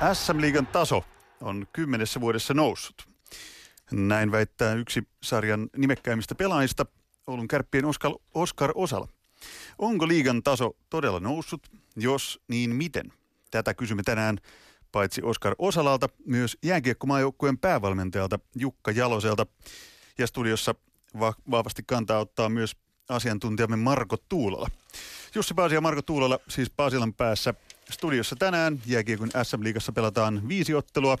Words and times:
SM-liigan 0.00 0.66
taso 0.66 1.04
on 1.40 1.66
kymmenessä 1.72 2.20
vuodessa 2.20 2.54
noussut. 2.54 3.08
Näin 3.90 4.32
väittää 4.32 4.74
yksi 4.74 5.02
sarjan 5.22 5.70
nimekkäimmistä 5.76 6.34
pelaajista, 6.34 6.86
Oulun 7.26 7.48
kärppien 7.48 7.84
Oskar, 7.84 8.12
Oskar 8.34 8.72
Osala. 8.74 9.08
Onko 9.78 10.08
liigan 10.08 10.42
taso 10.42 10.76
todella 10.90 11.20
noussut? 11.20 11.70
Jos, 11.96 12.40
niin 12.48 12.74
miten? 12.74 13.12
Tätä 13.50 13.74
kysymme 13.74 14.02
tänään 14.02 14.38
paitsi 14.92 15.22
Oskar 15.24 15.54
Osalalta, 15.58 16.08
myös 16.26 16.58
jääkiekkomaajoukkueen 16.62 17.58
päävalmentajalta 17.58 18.38
Jukka 18.54 18.90
Jaloselta. 18.90 19.46
Ja 20.18 20.26
studiossa 20.26 20.74
va- 21.20 21.34
vahvasti 21.50 21.82
kantaa 21.86 22.18
ottaa 22.18 22.48
myös 22.48 22.76
asiantuntijamme 23.08 23.76
Marko 23.76 24.16
Tuulola. 24.16 24.68
Jussi 25.34 25.54
Paasi 25.54 25.74
ja 25.74 25.80
Marko 25.80 26.02
Tuulola 26.02 26.38
siis 26.48 26.70
Paasilan 26.70 27.14
päässä 27.14 27.54
studiossa 27.90 28.36
tänään. 28.36 28.82
Jääkiekon 28.86 29.30
SM-liigassa 29.42 29.92
pelataan 29.92 30.48
viisi 30.48 30.74
ottelua. 30.74 31.18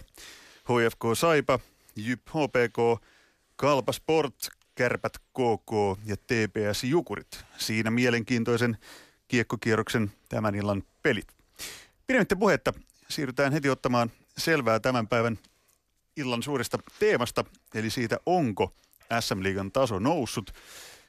HFK 0.64 1.02
Saipa, 1.14 1.58
JYP 1.96 2.28
HPK, 2.28 3.04
Kalpa 3.56 3.92
Sport, 3.92 4.34
Kärpät 4.74 5.18
KK 5.18 5.72
ja 6.04 6.16
TPS 6.16 6.84
Jukurit. 6.84 7.44
Siinä 7.58 7.90
mielenkiintoisen 7.90 8.78
kiekkokierroksen 9.28 10.12
tämän 10.28 10.54
illan 10.54 10.82
pelit. 11.02 11.26
Pidemmittä 12.06 12.36
puhetta 12.36 12.72
siirrytään 13.08 13.52
heti 13.52 13.68
ottamaan 13.70 14.10
selvää 14.38 14.80
tämän 14.80 15.08
päivän 15.08 15.38
illan 16.16 16.42
suuresta 16.42 16.78
teemasta, 16.98 17.44
eli 17.74 17.90
siitä 17.90 18.18
onko 18.26 18.74
SM-liigan 19.20 19.72
taso 19.72 19.98
noussut. 19.98 20.52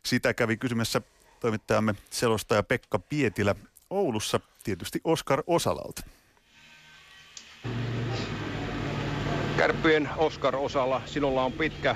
Sitä 0.05 0.33
kävi 0.33 0.57
kysymässä 0.57 1.01
toimittajamme 1.39 1.95
selostaja 2.09 2.63
Pekka 2.63 2.99
Pietilä 2.99 3.55
Oulussa, 3.89 4.39
tietysti 4.63 5.01
Oskar 5.03 5.43
Osalalta. 5.47 6.01
Kärppien 9.57 10.09
Oskar 10.17 10.55
Osala, 10.55 11.01
sinulla 11.05 11.43
on 11.43 11.51
pitkä 11.51 11.95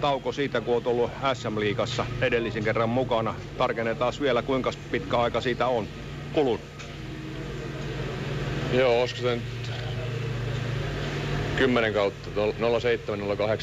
tauko 0.00 0.32
siitä, 0.32 0.60
kun 0.60 0.74
olet 0.74 0.86
ollut 0.86 1.10
SM-liigassa 1.34 2.06
edellisen 2.20 2.64
kerran 2.64 2.88
mukana. 2.88 3.34
Tarkennetaan 3.58 4.12
vielä, 4.20 4.42
kuinka 4.42 4.72
pitkä 4.90 5.18
aika 5.18 5.40
siitä 5.40 5.66
on 5.66 5.88
kulunut. 6.32 6.60
Joo, 8.72 9.00
olisiko 9.00 9.20
se 9.20 9.34
nyt 9.34 9.70
10 11.56 11.94
kautta, 11.94 12.30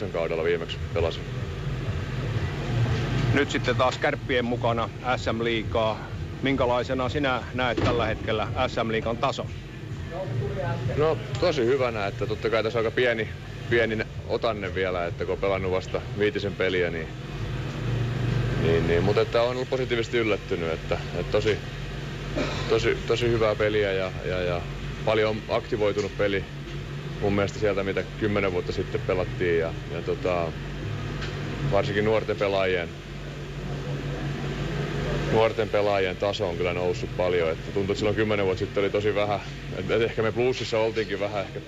07-08 0.07 0.11
kaudella 0.13 0.43
viimeksi 0.43 0.77
pelasin. 0.93 1.23
Nyt 3.33 3.51
sitten 3.51 3.75
taas 3.75 3.97
kärppien 3.97 4.45
mukana 4.45 4.89
SM-liigaa. 5.17 6.10
Minkälaisena 6.41 7.09
sinä 7.09 7.43
näet 7.53 7.83
tällä 7.83 8.05
hetkellä 8.05 8.47
SM-liigan 8.67 9.17
taso? 9.17 9.45
No 10.97 11.17
tosi 11.39 11.65
hyvänä, 11.65 12.07
että 12.07 12.27
totta 12.27 12.49
kai 12.49 12.63
tässä 12.63 12.79
on 12.79 12.85
aika 12.85 12.95
pieni, 12.95 13.29
pieni 13.69 13.97
otanne 14.27 14.75
vielä, 14.75 15.05
että 15.05 15.25
kun 15.25 15.33
on 15.33 15.39
pelannut 15.39 15.71
vasta 15.71 16.01
viitisen 16.19 16.55
peliä, 16.55 16.89
niin, 16.89 17.07
niin, 18.61 18.87
niin 18.87 19.03
mutta 19.03 19.21
että 19.21 19.41
on 19.41 19.49
ollut 19.49 19.69
positiivisesti 19.69 20.17
yllättynyt, 20.17 20.71
että, 20.71 20.97
että 21.19 21.31
tosi, 21.31 21.57
tosi, 22.69 22.97
tosi 23.07 23.29
hyvää 23.29 23.55
peliä 23.55 23.93
ja, 23.93 24.11
ja, 24.25 24.41
ja 24.41 24.61
paljon 25.05 25.41
aktivoitunut 25.49 26.17
peli 26.17 26.45
mun 27.21 27.33
mielestä 27.33 27.59
sieltä, 27.59 27.83
mitä 27.83 28.03
kymmenen 28.19 28.51
vuotta 28.51 28.71
sitten 28.71 29.01
pelattiin 29.07 29.59
ja, 29.59 29.73
ja 29.93 30.01
tota, 30.01 30.51
varsinkin 31.71 32.05
nuorten 32.05 32.37
pelaajien 32.37 32.89
nuorten 35.31 35.69
pelaajien 35.69 36.17
taso 36.17 36.49
on 36.49 36.57
kyllä 36.57 36.73
noussut 36.73 37.17
paljon. 37.17 37.51
Että 37.51 37.71
tuntuu, 37.71 37.91
että 37.91 37.99
silloin 37.99 38.15
kymmenen 38.15 38.45
vuotta 38.45 38.59
sitten 38.59 38.81
oli 38.81 38.89
tosi 38.89 39.15
vähän. 39.15 39.39
Et 39.77 40.01
ehkä 40.01 40.21
me 40.21 40.31
plussissa 40.31 40.79
oltiinkin 40.79 41.19
vähän. 41.19 41.41
Ehkä 41.41 41.59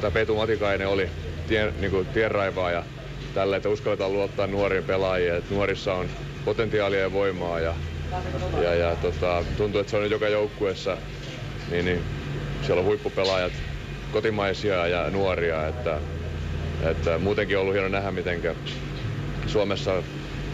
tämä 0.00 0.10
Petu 0.10 0.36
Matikainen 0.36 0.88
oli 0.88 1.08
tien, 1.48 1.74
niin 1.80 1.90
kuin 1.90 2.06
tienraivaa 2.06 2.70
ja 2.70 2.84
tällä, 3.34 3.56
että 3.56 3.68
uskalletaan 3.68 4.12
luottaa 4.12 4.46
nuoriin 4.46 4.84
pelaajia. 4.84 5.36
Että 5.36 5.54
nuorissa 5.54 5.94
on 5.94 6.08
potentiaalia 6.44 7.00
ja 7.00 7.12
voimaa 7.12 7.60
ja, 7.60 7.74
ja, 8.62 8.74
ja 8.74 8.96
tota, 8.96 9.44
tuntuu, 9.56 9.80
että 9.80 9.90
se 9.90 9.96
on 9.96 10.02
nyt 10.02 10.12
joka 10.12 10.28
joukkueessa. 10.28 10.96
Niin, 11.70 11.84
niin 11.84 12.02
siellä 12.62 12.80
on 12.80 12.86
huippupelaajat, 12.86 13.52
kotimaisia 14.12 14.86
ja 14.86 15.10
nuoria. 15.10 15.66
Että, 15.66 15.98
että 16.90 17.18
muutenkin 17.18 17.56
on 17.56 17.60
ollut 17.60 17.74
hieno 17.74 17.88
nähdä, 17.88 18.10
miten 18.10 18.56
Suomessa 19.46 20.02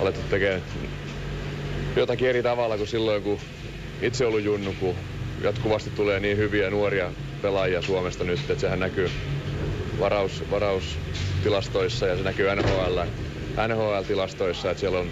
alettu 0.00 0.21
tekemään 0.31 0.62
jotakin 1.97 2.28
eri 2.28 2.43
tavalla 2.43 2.77
kuin 2.77 2.89
silloin, 2.89 3.23
kun 3.23 3.41
itse 4.03 4.27
ollut 4.27 4.43
junnu, 4.45 4.75
kun 4.81 4.95
jatkuvasti 5.43 5.91
tulee 5.91 6.21
niin 6.21 6.37
hyviä 6.37 6.71
nuoria 6.71 7.11
pelaajia 7.43 7.83
Suomesta 7.83 8.25
nyt, 8.25 8.41
että 8.41 8.61
sehän 8.61 8.81
näkyy 8.81 9.12
varaus, 9.99 10.45
varaustilastoissa 10.50 12.06
ja 12.06 12.17
se 12.17 12.23
näkyy 12.23 12.47
NHL, 12.56 13.00
NHL-tilastoissa, 13.69 14.71
että 14.71 14.81
siellä 14.81 14.99
on 14.99 15.11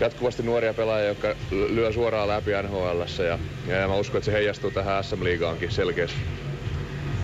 jatkuvasti 0.00 0.42
nuoria 0.42 0.74
pelaajia, 0.74 1.08
jotka 1.08 1.34
lyö 1.50 1.92
suoraan 1.92 2.28
läpi 2.28 2.50
NHL 2.62 3.22
ja, 3.24 3.38
ja 3.80 3.88
mä 3.88 3.96
uskon, 3.96 4.18
että 4.18 4.26
se 4.26 4.32
heijastuu 4.32 4.70
tähän 4.70 5.04
SM-liigaankin 5.04 5.70
selkeästi. 5.70 6.18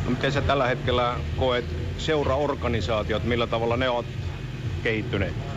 No, 0.05 0.11
miten 0.11 0.33
sä 0.33 0.41
tällä 0.41 0.67
hetkellä 0.67 1.17
koet 1.37 1.65
seuraorganisaatiot, 1.99 3.25
millä 3.25 3.47
tavalla 3.47 3.77
ne 3.77 3.89
ovat 3.89 4.07
kehittyneet? 4.83 5.54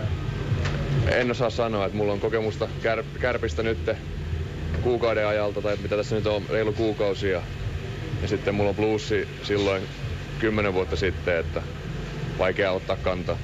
En 1.05 1.31
osaa 1.31 1.49
sanoa, 1.49 1.85
että 1.85 1.97
mulla 1.97 2.13
on 2.13 2.19
kokemusta 2.19 2.69
kär, 2.81 3.03
kärpistä 3.19 3.63
nyt 3.63 3.89
kuukauden 4.81 5.27
ajalta, 5.27 5.61
tai 5.61 5.77
mitä 5.77 5.95
tässä 5.97 6.15
nyt 6.15 6.27
on, 6.27 6.45
reilu 6.49 6.73
kuukausi. 6.73 7.29
Ja, 7.29 7.41
ja 8.21 8.27
sitten 8.27 8.55
mulla 8.55 8.69
on 8.69 8.75
plussi 8.75 9.27
silloin 9.41 9.87
kymmenen 10.39 10.73
vuotta 10.73 10.95
sitten, 10.95 11.37
että 11.37 11.61
vaikea 12.37 12.71
ottaa 12.71 12.95
kantaa. 12.95 13.37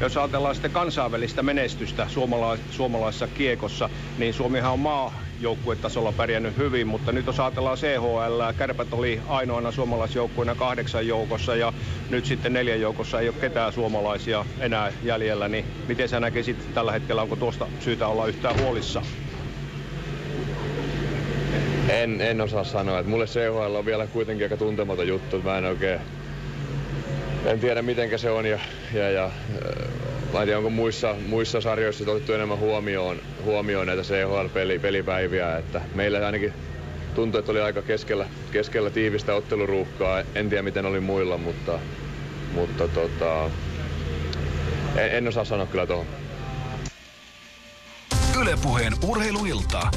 Jos 0.00 0.16
ajatellaan 0.16 0.54
sitten 0.54 0.70
kansainvälistä 0.70 1.42
menestystä 1.42 2.06
suomalais- 2.08 2.60
suomalaisessa 2.70 3.26
kiekossa, 3.26 3.90
niin 4.18 4.34
Suomihan 4.34 4.72
on 4.72 5.12
maajoukkuetasolla 5.36 6.12
pärjännyt 6.12 6.56
hyvin, 6.56 6.86
mutta 6.86 7.12
nyt 7.12 7.26
jos 7.26 7.40
ajatellaan 7.40 7.76
CHL, 7.76 8.42
Kärpät 8.56 8.92
oli 8.92 9.20
ainoana 9.28 9.70
suomalaisjoukkueena 9.70 10.54
kahdeksan 10.54 11.06
joukossa 11.06 11.56
ja 11.56 11.72
nyt 12.10 12.24
sitten 12.24 12.52
neljän 12.52 12.80
joukossa 12.80 13.20
ei 13.20 13.28
ole 13.28 13.36
ketään 13.40 13.72
suomalaisia 13.72 14.44
enää 14.60 14.92
jäljellä, 15.02 15.48
niin 15.48 15.64
miten 15.88 16.08
sä 16.08 16.20
näkisit 16.20 16.74
tällä 16.74 16.92
hetkellä, 16.92 17.22
onko 17.22 17.36
tuosta 17.36 17.66
syytä 17.80 18.08
olla 18.08 18.26
yhtään 18.26 18.56
huolissa? 18.56 19.02
En, 21.88 22.20
en 22.20 22.40
osaa 22.40 22.64
sanoa. 22.64 22.98
Että 22.98 23.10
mulle 23.10 23.26
CHL 23.26 23.74
on 23.74 23.86
vielä 23.86 24.06
kuitenkin 24.06 24.44
aika 24.44 24.56
tuntematon 24.56 25.08
juttu. 25.08 25.42
Mä 25.42 25.58
en 25.58 25.64
oikein 25.64 26.00
en 27.46 27.60
tiedä 27.60 27.82
miten 27.82 28.18
se 28.18 28.30
on 28.30 28.46
ja, 28.46 28.58
ja, 28.92 29.10
ja 29.10 29.30
mä 30.32 30.40
en 30.40 30.46
tiedä, 30.46 30.58
onko 30.58 30.70
muissa, 30.70 31.16
muissa 31.26 31.60
sarjoissa 31.60 32.10
otettu 32.10 32.32
enemmän 32.32 32.58
huomioon, 32.58 33.16
huomioon 33.44 33.86
näitä 33.86 34.02
CHL-pelipäiviä, 34.02 35.58
että 35.58 35.80
meillä 35.94 36.26
ainakin 36.26 36.52
tuntui, 37.14 37.38
että 37.38 37.52
oli 37.52 37.60
aika 37.60 37.82
keskellä, 37.82 38.28
keskellä 38.52 38.90
tiivistä 38.90 39.34
otteluruuhkaa. 39.34 40.22
En 40.34 40.48
tiedä 40.48 40.62
miten 40.62 40.86
oli 40.86 41.00
muilla, 41.00 41.38
mutta, 41.38 41.78
mutta 42.54 42.88
tota, 42.88 43.44
en, 44.96 45.10
en 45.10 45.28
osaa 45.28 45.44
sanoa 45.44 45.66
kyllä 45.66 45.86
tuohon. 45.86 46.06
Ylepuheen 48.40 48.92
urheiluilta. 49.04 49.90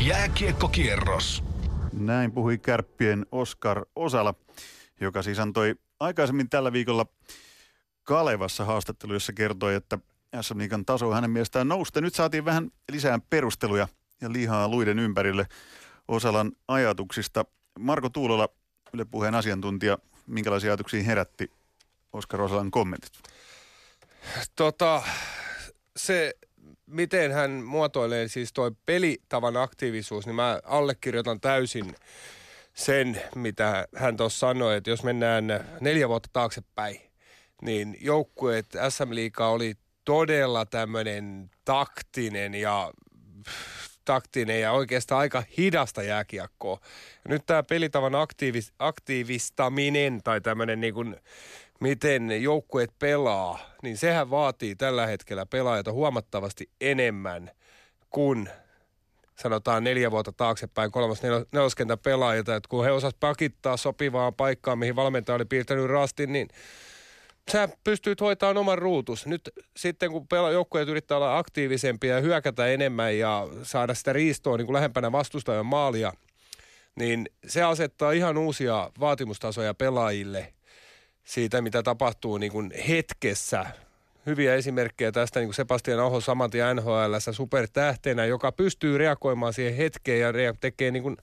Jääkiekkokierros. 0.00 1.44
Näin 1.92 2.32
puhui 2.32 2.58
kärppien 2.58 3.26
Oskar 3.32 3.84
Osala 3.96 4.34
joka 5.00 5.22
siis 5.22 5.38
antoi 5.38 5.74
aikaisemmin 6.00 6.50
tällä 6.50 6.72
viikolla 6.72 7.06
Kalevassa 8.04 8.64
haastattelu, 8.64 9.12
jossa 9.12 9.32
kertoi, 9.32 9.74
että 9.74 9.98
SM 10.40 10.58
Liigan 10.58 10.84
taso 10.84 11.10
hänen 11.10 11.30
mielestään 11.30 11.68
nousta. 11.68 12.00
Nyt 12.00 12.14
saatiin 12.14 12.44
vähän 12.44 12.70
lisää 12.92 13.18
perusteluja 13.30 13.88
ja 14.20 14.32
lihaa 14.32 14.68
luiden 14.68 14.98
ympärille 14.98 15.46
Osalan 16.08 16.52
ajatuksista. 16.68 17.44
Marko 17.78 18.08
Tuulola, 18.08 18.48
Yle 18.94 19.04
Puheen 19.04 19.34
asiantuntija, 19.34 19.98
minkälaisia 20.26 20.70
ajatuksia 20.70 21.02
herätti 21.02 21.50
Oskar 22.12 22.42
Osalan 22.42 22.70
kommentit? 22.70 23.12
Tota, 24.56 25.02
se, 25.96 26.34
miten 26.86 27.32
hän 27.32 27.50
muotoilee 27.50 28.28
siis 28.28 28.52
tuo 28.52 28.70
pelitavan 28.86 29.56
aktiivisuus, 29.56 30.26
niin 30.26 30.36
mä 30.36 30.60
allekirjoitan 30.64 31.40
täysin 31.40 31.94
sen, 32.74 33.22
mitä 33.34 33.88
hän 33.96 34.16
tuossa 34.16 34.38
sanoi, 34.38 34.76
että 34.76 34.90
jos 34.90 35.02
mennään 35.02 35.44
neljä 35.80 36.08
vuotta 36.08 36.28
taaksepäin, 36.32 37.09
niin 37.62 37.96
joukkueet 38.00 38.66
SM 38.88 39.14
Liiga 39.14 39.48
oli 39.48 39.74
todella 40.04 40.66
tämmöinen 40.66 41.50
taktinen 41.64 42.54
ja 42.54 42.92
taktinen 44.04 44.60
ja 44.60 44.72
oikeastaan 44.72 45.20
aika 45.20 45.42
hidasta 45.58 46.02
jääkiekkoa. 46.02 46.78
Ja 47.24 47.28
nyt 47.28 47.46
tämä 47.46 47.62
pelitavan 47.62 48.14
aktiivis, 48.14 48.72
aktiivistaminen 48.78 50.20
tai 50.24 50.40
tämmöinen 50.40 50.80
niin 50.80 50.94
kuin, 50.94 51.16
miten 51.80 52.42
joukkueet 52.42 52.98
pelaa, 52.98 53.58
niin 53.82 53.96
sehän 53.96 54.30
vaatii 54.30 54.76
tällä 54.76 55.06
hetkellä 55.06 55.46
pelaajata 55.46 55.92
huomattavasti 55.92 56.70
enemmän 56.80 57.50
kuin 58.10 58.48
sanotaan 59.38 59.84
neljä 59.84 60.10
vuotta 60.10 60.32
taaksepäin 60.32 60.90
kolmas 60.90 61.22
nel- 61.22 61.46
neloskentän 61.52 61.98
pelaajilta, 61.98 62.56
että 62.56 62.68
kun 62.68 62.84
he 62.84 62.90
osasivat 62.90 63.20
pakittaa 63.20 63.76
sopivaan 63.76 64.34
paikkaan, 64.34 64.78
mihin 64.78 64.96
valmentaja 64.96 65.36
oli 65.36 65.44
piirtänyt 65.44 65.86
rastin, 65.86 66.32
niin 66.32 66.48
sä 67.52 67.68
pystyt 67.84 68.20
hoitamaan 68.20 68.56
oman 68.56 68.78
ruutus. 68.78 69.26
Nyt 69.26 69.50
sitten 69.76 70.10
kun 70.10 70.26
joukkueet 70.52 70.88
yrittää 70.88 71.16
olla 71.16 71.38
aktiivisempia 71.38 72.14
ja 72.14 72.20
hyökätä 72.20 72.66
enemmän 72.66 73.18
ja 73.18 73.48
saada 73.62 73.94
sitä 73.94 74.12
riistoa 74.12 74.56
niin 74.56 74.66
kuin 74.66 74.74
lähempänä 74.74 75.12
vastustajan 75.12 75.66
maalia, 75.66 76.12
niin 76.94 77.26
se 77.46 77.62
asettaa 77.62 78.12
ihan 78.12 78.38
uusia 78.38 78.90
vaatimustasoja 79.00 79.74
pelaajille 79.74 80.52
siitä, 81.24 81.62
mitä 81.62 81.82
tapahtuu 81.82 82.38
niin 82.38 82.52
kuin 82.52 82.72
hetkessä. 82.88 83.66
Hyviä 84.26 84.54
esimerkkejä 84.54 85.12
tästä, 85.12 85.40
niin 85.40 85.48
kuin 85.48 85.54
Sebastian 85.54 86.00
Aho 86.00 86.20
saman 86.20 86.50
tien 86.50 86.76
NHL 86.76 87.14
supertähteenä, 87.32 88.24
joka 88.24 88.52
pystyy 88.52 88.98
reagoimaan 88.98 89.52
siihen 89.52 89.76
hetkeen 89.76 90.20
ja 90.20 90.54
tekee 90.60 90.90
niin 90.90 91.02
kuin 91.02 91.16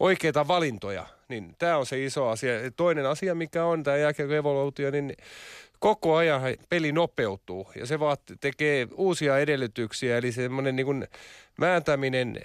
oikeita 0.00 0.48
valintoja. 0.48 1.06
Niin 1.28 1.54
tämä 1.58 1.76
on 1.76 1.86
se 1.86 2.04
iso 2.04 2.28
asia. 2.28 2.52
Toinen 2.76 3.06
asia, 3.06 3.34
mikä 3.34 3.64
on 3.64 3.82
tämä 3.82 3.96
jääkiekko-evoluutio, 3.96 4.90
niin 4.90 5.14
koko 5.78 6.16
ajan 6.16 6.42
peli 6.68 6.92
nopeutuu 6.92 7.70
ja 7.76 7.86
se 7.86 8.00
vaan 8.00 8.16
tekee 8.40 8.88
uusia 8.94 9.38
edellytyksiä. 9.38 10.18
Eli 10.18 10.32
semmoinen 10.32 10.76
niin 10.76 11.06
määntäminen 11.58 12.40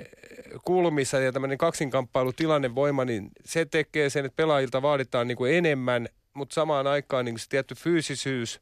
kulmissa 0.65 1.19
ja 1.19 1.31
tämmöinen 1.31 1.57
kaksinkamppailu 1.57 2.33
tilannevoima, 2.33 3.05
niin 3.05 3.31
se 3.45 3.65
tekee 3.65 4.09
sen, 4.09 4.25
että 4.25 4.35
pelaajilta 4.35 4.81
vaaditaan 4.81 5.27
niin 5.27 5.37
kuin 5.37 5.53
enemmän, 5.53 6.07
mutta 6.33 6.53
samaan 6.53 6.87
aikaan 6.87 7.25
niin 7.25 7.39
se 7.39 7.49
tietty 7.49 7.75
fyysisyys 7.75 8.61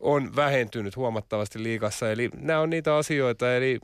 on 0.00 0.36
vähentynyt 0.36 0.96
huomattavasti 0.96 1.62
liikassa. 1.62 2.10
Eli 2.12 2.30
nämä 2.34 2.60
on 2.60 2.70
niitä 2.70 2.96
asioita, 2.96 3.56
eli 3.56 3.80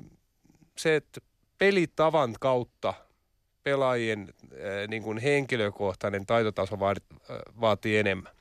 se, 0.79 0.97
että 0.97 1.21
pelitavan 1.59 2.35
kautta 2.41 2.95
pelaajien 3.65 4.21
äh, 4.21 4.89
niin 4.89 5.03
kuin 5.03 5.19
henkilökohtainen 5.19 6.27
taitotaso 6.27 6.75
äh, 6.75 6.97
vaatii 7.61 7.99
enemmän. 7.99 8.33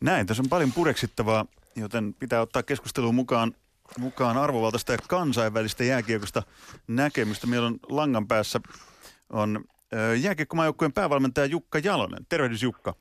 Näin, 0.00 0.26
tässä 0.26 0.42
on 0.42 0.48
paljon 0.48 0.72
pureksittavaa, 0.72 1.46
joten 1.76 2.14
pitää 2.14 2.40
ottaa 2.40 2.62
keskusteluun 2.62 3.14
mukaan, 3.14 3.54
mukaan 3.98 4.36
arvovaltaista 4.36 4.92
ja 4.92 4.98
kansainvälistä 5.08 5.84
jääkiekosta 5.84 6.42
näkemystä. 6.88 7.46
Meillä 7.46 7.66
on 7.66 7.78
langan 7.88 8.28
päässä 8.28 8.60
on 9.30 9.64
jääkiekkomaajoukkueen 10.20 10.92
päävalmentaja 10.92 11.46
Jukka 11.46 11.78
Jalonen. 11.78 12.26
Tervehdys 12.28 12.62
Jukka. 12.62 12.94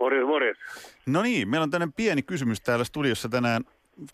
Morjes, 0.00 0.26
morjes. 0.26 0.56
No 1.06 1.22
niin, 1.22 1.48
meillä 1.48 1.64
on 1.64 1.70
tämmöinen 1.70 1.92
pieni 1.92 2.22
kysymys 2.22 2.60
täällä 2.60 2.84
studiossa 2.84 3.28
tänään 3.28 3.64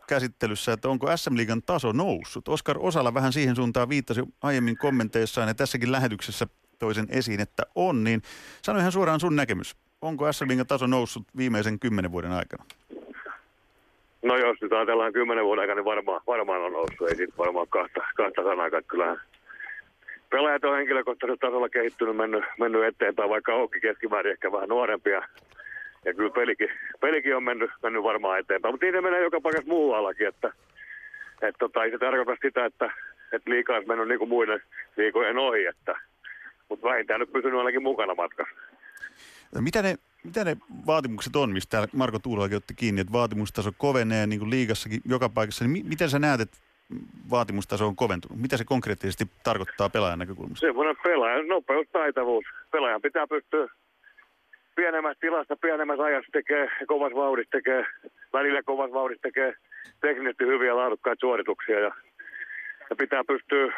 käsittelyssä, 0.09 0.73
että 0.73 0.88
onko 0.88 1.17
SM-liigan 1.17 1.62
taso 1.62 1.93
noussut. 1.93 2.49
Oskar 2.49 2.77
Osala 2.81 3.15
vähän 3.15 3.33
siihen 3.33 3.56
suuntaan 3.56 3.88
viittasi 3.88 4.23
aiemmin 4.43 4.79
kommenteissaan 4.79 5.49
ja 5.49 5.55
tässäkin 5.55 5.93
lähetyksessä 5.93 6.47
toisen 6.79 7.06
esiin, 7.11 7.41
että 7.41 7.62
on, 7.75 8.05
niin 8.05 8.23
sano 8.62 8.79
ihan 8.79 8.93
suoraan 8.93 9.21
sun 9.21 9.37
näkemys. 9.37 9.77
Onko 10.03 10.33
SM-liigan 10.33 10.67
taso 10.67 10.87
noussut 10.87 11.25
viimeisen 11.37 11.79
kymmenen 11.81 12.12
vuoden 12.12 12.33
aikana? 12.33 12.65
No 14.23 14.37
jos 14.37 14.61
nyt 14.61 14.73
ajatellaan 14.73 15.12
kymmenen 15.12 15.44
vuoden 15.44 15.61
aikana, 15.61 15.75
niin 15.75 15.85
varmaan, 15.85 16.21
varmaan 16.27 16.62
on 16.62 16.73
noussut. 16.73 17.09
Ei 17.09 17.17
siitä 17.17 17.37
varmaan 17.38 17.67
kahta, 17.69 18.00
kahta 18.17 18.43
sanaa, 18.43 18.83
kyllähän 18.88 19.21
pelaajat 20.31 20.65
on 20.65 20.77
henkilökohtaisella 20.77 21.37
tasolla 21.41 21.69
kehittynyt, 21.69 22.17
mennyt, 22.17 22.44
mennyt 22.59 22.85
eteenpäin, 22.85 23.31
vaikka 23.31 23.55
onkin 23.55 23.83
keskimäärin 23.83 24.33
ehkä 24.33 24.53
vähän 24.53 24.69
nuorempia. 24.69 25.23
Ja 26.06 26.14
kyllä 26.14 26.31
pelikin, 26.31 26.69
pelikin 27.00 27.37
on 27.37 27.43
mennyt, 27.43 27.70
mennyt 27.82 28.03
varmaan 28.03 28.38
eteenpäin, 28.38 28.75
mutta 28.75 28.87
niin 28.87 29.05
menee 29.05 29.23
joka 29.23 29.41
paikassa 29.41 29.69
muuallakin, 29.69 30.29
että, 30.29 30.53
että 31.32 31.58
tota, 31.58 31.85
ei 31.85 31.91
se 31.91 31.99
tarkoita 31.99 32.37
sitä, 32.43 32.64
että, 32.64 32.91
että 33.32 33.50
liikaa 33.50 33.76
olisi 33.76 33.88
mennyt 33.88 34.08
niin 34.08 34.19
kuin 34.19 34.29
muiden 34.29 34.62
liikojen 34.97 35.38
ohi, 35.38 35.67
että, 35.67 35.94
mutta 36.69 36.88
vähintään 36.88 37.20
nyt 37.20 37.32
pysynyt 37.32 37.58
ainakin 37.58 37.82
mukana 37.82 38.14
matkassa. 38.14 38.55
Mitä 39.61 39.82
ne, 39.82 39.94
mitä 40.25 40.44
ne 40.44 40.56
vaatimukset 40.87 41.37
on, 41.37 41.53
mistä 41.53 41.88
Marko 41.93 42.19
Tuulakin 42.19 42.56
otti 42.56 42.75
kiinni, 42.75 43.00
että 43.00 43.12
vaatimustaso 43.12 43.70
kovenee 43.79 44.26
niin 44.26 44.38
kuin 44.38 44.50
liigassakin 44.50 45.00
joka 45.09 45.29
paikassa, 45.29 45.64
niin 45.64 45.73
mi- 45.73 45.88
miten 45.88 46.11
sä 46.11 46.19
näet, 46.19 46.41
että 46.41 46.56
vaatimustaso 47.31 47.87
on 47.87 47.97
koventunut? 47.97 48.41
Mitä 48.41 48.56
se 48.56 48.64
konkreettisesti 48.64 49.25
tarkoittaa 49.44 49.88
pelaajan 49.88 50.19
näkökulmasta? 50.19 50.67
Semmoinen 50.67 50.97
pelaajan 51.02 51.49
nopeus, 51.49 51.87
taitavuus. 51.93 52.44
Pelaajan 52.70 53.02
pitää 53.02 53.26
pystyä 53.26 53.69
pienemmässä 54.76 55.20
tilassa, 55.20 55.56
pienemmässä 55.56 56.05
ajassa 56.05 56.32
tekee, 56.32 56.70
kovas 56.87 57.14
vauhdissa 57.14 57.50
tekee, 57.50 57.87
välillä 58.32 58.62
kovas 58.62 58.93
vauhdissa 58.93 59.23
tekee 59.23 59.55
teknisesti 60.00 60.44
hyviä 60.44 60.76
laadukkaita 60.76 61.20
suorituksia 61.20 61.81
ja, 61.81 61.90
ja 62.90 62.96
pitää 62.96 63.25
pystyä 63.25 63.73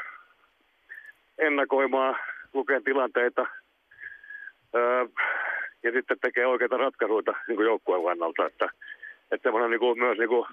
ennakoimaan, 1.39 2.17
lukeen 2.53 2.85
tilanteita 2.85 3.47
öö, 4.75 5.07
ja 5.83 5.93
sitten 5.93 6.19
tekee 6.21 6.47
oikeita 6.47 6.77
ratkaisuja 6.77 7.35
niin 7.49 7.61
joukkueen 7.61 8.05
kannalta, 8.05 8.47
että, 8.47 8.69
että 9.31 9.43
semmoinen 9.43 9.71
niin 9.71 9.81
kuin, 9.81 9.99
myös 9.99 10.19
niin 10.19 10.29
kuin 10.29 10.47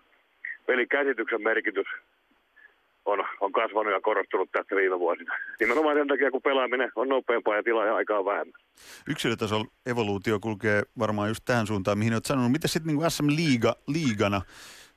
pelikäsityksen 0.66 1.44
merkitys 1.44 1.88
on, 3.06 3.26
on 3.40 3.52
kasvanut 3.52 3.94
ja 3.94 4.02
korostunut 4.02 4.50
tässä 4.52 4.76
viime 4.76 5.00
vuosina. 5.00 5.36
Nimenomaan 5.60 5.98
sen 5.98 6.08
takia, 6.08 6.32
kun 6.32 6.42
pelaaminen 6.42 6.92
on 6.96 7.10
nopeampaa 7.10 7.56
ja 7.56 7.64
tilaa 7.64 7.86
ja 7.86 7.96
aikaa 7.96 8.26
vähemmän. 8.26 8.62
Yksilötasolla 9.10 9.66
evoluutio 9.86 10.40
kulkee 10.40 10.84
varmaan 11.00 11.30
just 11.30 11.46
tähän 11.46 11.68
suuntaan, 11.68 11.98
mihin 11.98 12.14
olet 12.14 12.26
sanonut. 12.26 12.52
Miten 12.52 12.70
sitten 12.70 12.96
niin 12.96 13.12
SM 13.12 13.28
Liiga, 13.28 13.76
Liigana, 13.88 14.42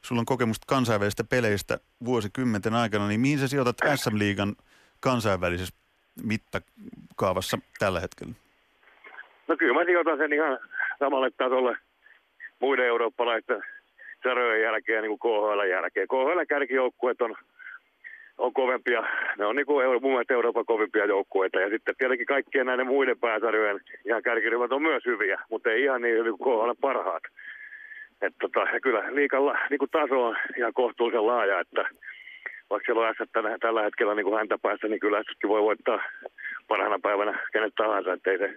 sulla 0.03 0.21
on 0.21 0.27
kokemusta 0.27 0.65
kansainvälisistä 0.69 1.25
peleistä 1.25 1.79
vuosikymmenten 2.05 2.75
aikana, 2.75 3.09
niin 3.09 3.21
mihin 3.21 3.39
sä 3.39 3.49
sijoitat 3.49 3.77
SM 3.95 4.19
Liigan 4.19 4.57
kansainvälisessä 5.01 5.75
mittakaavassa 6.25 7.59
tällä 7.79 8.01
hetkellä? 8.01 8.35
No 9.49 9.57
kyllä 9.57 9.75
mä 9.75 9.85
sijoitan 9.85 10.19
sen 10.19 10.33
ihan 10.33 10.59
samalle 10.99 11.31
tasolle 11.31 11.77
muiden 12.61 12.87
eurooppalaisten 12.87 13.63
sarjojen 14.23 14.63
jälkeen 14.63 15.03
niin 15.03 15.19
kuin 15.19 15.33
KHL 15.33 15.63
jälkeen. 15.71 16.09
KHL 16.09 16.45
kärkijoukkueet 16.49 17.23
on 17.23 17.35
on 18.39 18.53
kovempia, 18.53 19.05
ne 19.39 19.47
on 19.47 19.57
niin 19.57 19.67
kuin 19.67 20.03
mun 20.03 20.13
mielestä 20.13 20.35
Euroopan 20.35 20.67
kovimpia 20.67 21.05
joukkueita. 21.05 21.61
Ja 21.61 21.69
sitten 21.71 21.95
tietenkin 21.99 22.27
kaikkien 22.27 22.67
näiden 22.67 22.87
muiden 22.87 23.19
pääsarjojen 23.19 23.81
ihan 24.05 24.23
kärkiryhmät 24.23 24.73
on 24.73 24.83
myös 24.83 25.05
hyviä, 25.07 25.41
mutta 25.51 25.71
ei 25.71 25.83
ihan 25.83 26.03
niin 26.03 26.17
hyviä 26.17 26.33
kuin 26.33 26.59
KHL 26.59 26.73
parhaat. 26.81 27.23
Et 28.23 28.35
tota, 28.41 28.61
ja 28.61 28.81
kyllä 28.81 29.05
liikalla 29.11 29.59
niin 29.71 29.79
kuin 29.79 29.91
taso 29.91 30.27
on 30.27 30.37
ihan 30.57 30.73
kohtuullisen 30.73 31.27
laaja, 31.27 31.61
että 31.61 31.89
vaikka 32.71 32.87
siellä 32.87 33.09
on 33.09 33.15
S 33.15 33.31
tällä, 33.33 33.59
tällä 33.61 33.83
hetkellä 33.83 34.15
niin 34.15 34.25
kuin 34.25 34.37
häntä 34.37 34.59
päässä, 34.63 34.89
niin 34.89 35.01
kyllä 35.01 35.23
Skin 35.23 35.49
voi 35.49 35.63
voittaa 35.63 36.03
parhaana 36.69 36.99
päivänä 37.03 37.39
kenet 37.53 37.75
tahansa, 37.75 38.13
että 38.13 38.31
ei 38.31 38.39
se 38.39 38.55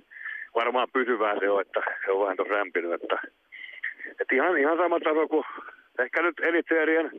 varmaan 0.55 0.87
pysyvää 0.93 1.39
se 1.39 1.49
ole, 1.49 1.61
että 1.61 1.81
se 2.05 2.11
on 2.11 2.21
vähän 2.23 2.37
tuossa 2.37 2.53
rämpinyt, 2.53 2.93
että, 2.93 3.17
että 4.21 4.35
ihan, 4.35 4.57
ihan 4.57 4.77
sama 4.77 4.99
taso 4.99 5.27
kuin 5.27 5.45
ehkä 5.99 6.21
nyt 6.21 6.39
Elitserien 6.39 7.11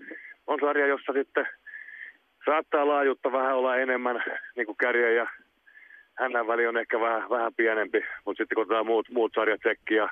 on 0.46 0.58
sarja, 0.60 0.86
jossa 0.86 1.12
sitten 1.12 1.46
saattaa 2.44 2.88
laajuutta 2.88 3.32
vähän 3.32 3.56
olla 3.56 3.76
enemmän, 3.76 4.22
niin 4.56 4.66
kuin 4.66 4.76
kärjä 4.76 5.10
ja 5.10 5.26
hänen 6.14 6.46
väli 6.46 6.66
on 6.66 6.76
ehkä 6.76 7.00
vähän, 7.00 7.30
vähän 7.30 7.54
pienempi, 7.54 8.00
mutta 8.24 8.42
sitten 8.42 8.54
kun 8.54 8.62
otetaan 8.62 8.86
muut, 8.86 9.08
muut 9.10 9.32
sarjat, 9.34 9.60
Tsekki 9.60 9.94
ja 9.94 10.08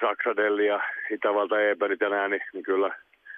Saksadelli 0.00 0.66
ja 0.66 0.80
Itävalta 1.10 1.60
Eberit 1.60 2.00
ja 2.00 2.08
nää, 2.08 2.28
niin, 2.28 2.42
niin 2.52 2.64
kyllä 2.64 2.94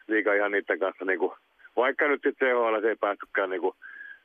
liikaa 0.09 0.35
ihan 0.35 0.53
niiden 0.53 0.79
kanssa, 0.79 1.05
niin 1.05 1.19
kuin, 1.19 1.33
vaikka 1.77 2.09
nyt 2.09 2.21
sitten 2.25 2.49
CHL 2.49 2.85
ei 2.85 2.97
päästykään 2.97 3.51
niin 3.51 3.61
kuin, 3.61 3.77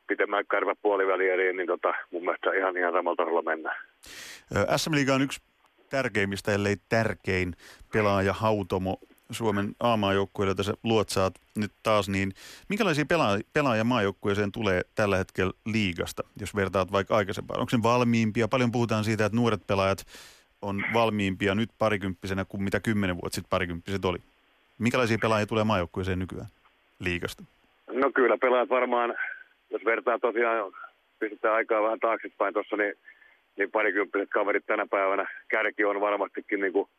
pitemmän 0.08 0.46
karva 0.48 0.76
puolivälieriin, 0.82 1.58
niin 1.58 1.68
tota, 1.68 1.94
mun 2.12 2.24
mielestä 2.24 2.54
ihan, 2.54 2.78
ihan 2.78 2.94
samalla 2.94 3.16
tasolla 3.16 3.42
mennään. 3.42 3.78
SM 4.78 4.96
Liiga 4.96 5.14
on 5.14 5.22
yksi 5.22 5.42
tärkeimmistä, 5.90 6.54
ellei 6.54 6.76
tärkein 6.90 7.54
pelaaja 7.94 8.34
hautomo 8.34 9.00
Suomen 9.32 9.76
A-maajoukkueelle, 9.80 10.52
jota 10.52 10.64
sä 10.64 10.74
luotsaat 10.84 11.34
nyt 11.58 11.72
taas, 11.84 12.10
niin 12.10 12.34
minkälaisia 12.70 13.06
pelaaja, 13.06 13.44
pelaajamaajoukkueeseen 13.54 14.52
tulee 14.52 14.82
tällä 14.96 15.18
hetkellä 15.18 15.54
liigasta, 15.66 16.24
jos 16.40 16.56
vertaat 16.56 16.92
vaikka 16.92 17.16
aikaisempaan? 17.16 17.60
Onko 17.60 17.70
se 17.70 17.84
valmiimpia? 17.84 18.48
Paljon 18.48 18.72
puhutaan 18.72 19.04
siitä, 19.04 19.26
että 19.26 19.36
nuoret 19.36 19.68
pelaajat 19.68 20.06
on 20.62 20.84
valmiimpia 20.94 21.56
nyt 21.56 21.70
parikymppisenä 21.80 22.46
kuin 22.46 22.64
mitä 22.64 22.80
kymmenen 22.80 23.16
vuotta 23.16 23.36
sitten 23.36 23.50
parikymppiset 23.50 24.06
oli. 24.06 24.18
Minkälaisia 24.80 25.18
pelaajia 25.22 25.46
tulee 25.46 25.64
maajoukkueeseen 25.64 26.20
nykyään 26.20 26.48
liigasta? 27.00 27.44
No 27.94 28.12
kyllä 28.12 28.38
pelaajat 28.38 28.70
varmaan, 28.70 29.16
jos 29.70 29.86
vertaa 29.86 30.20
tosiaan, 30.20 30.72
pistetään 31.20 31.56
aikaa 31.56 31.84
vähän 31.84 32.00
taaksepäin 32.00 32.54
tuossa, 32.54 32.76
niin, 32.76 32.94
niin 33.58 33.72
parikymppiset 33.72 34.30
kaverit 34.30 34.66
tänä 34.66 34.88
päivänä. 34.88 35.26
Kärki 35.48 35.86
on 35.86 36.02
varmastikin 36.02 36.60
niin 36.60 36.74
kuin 36.74 36.90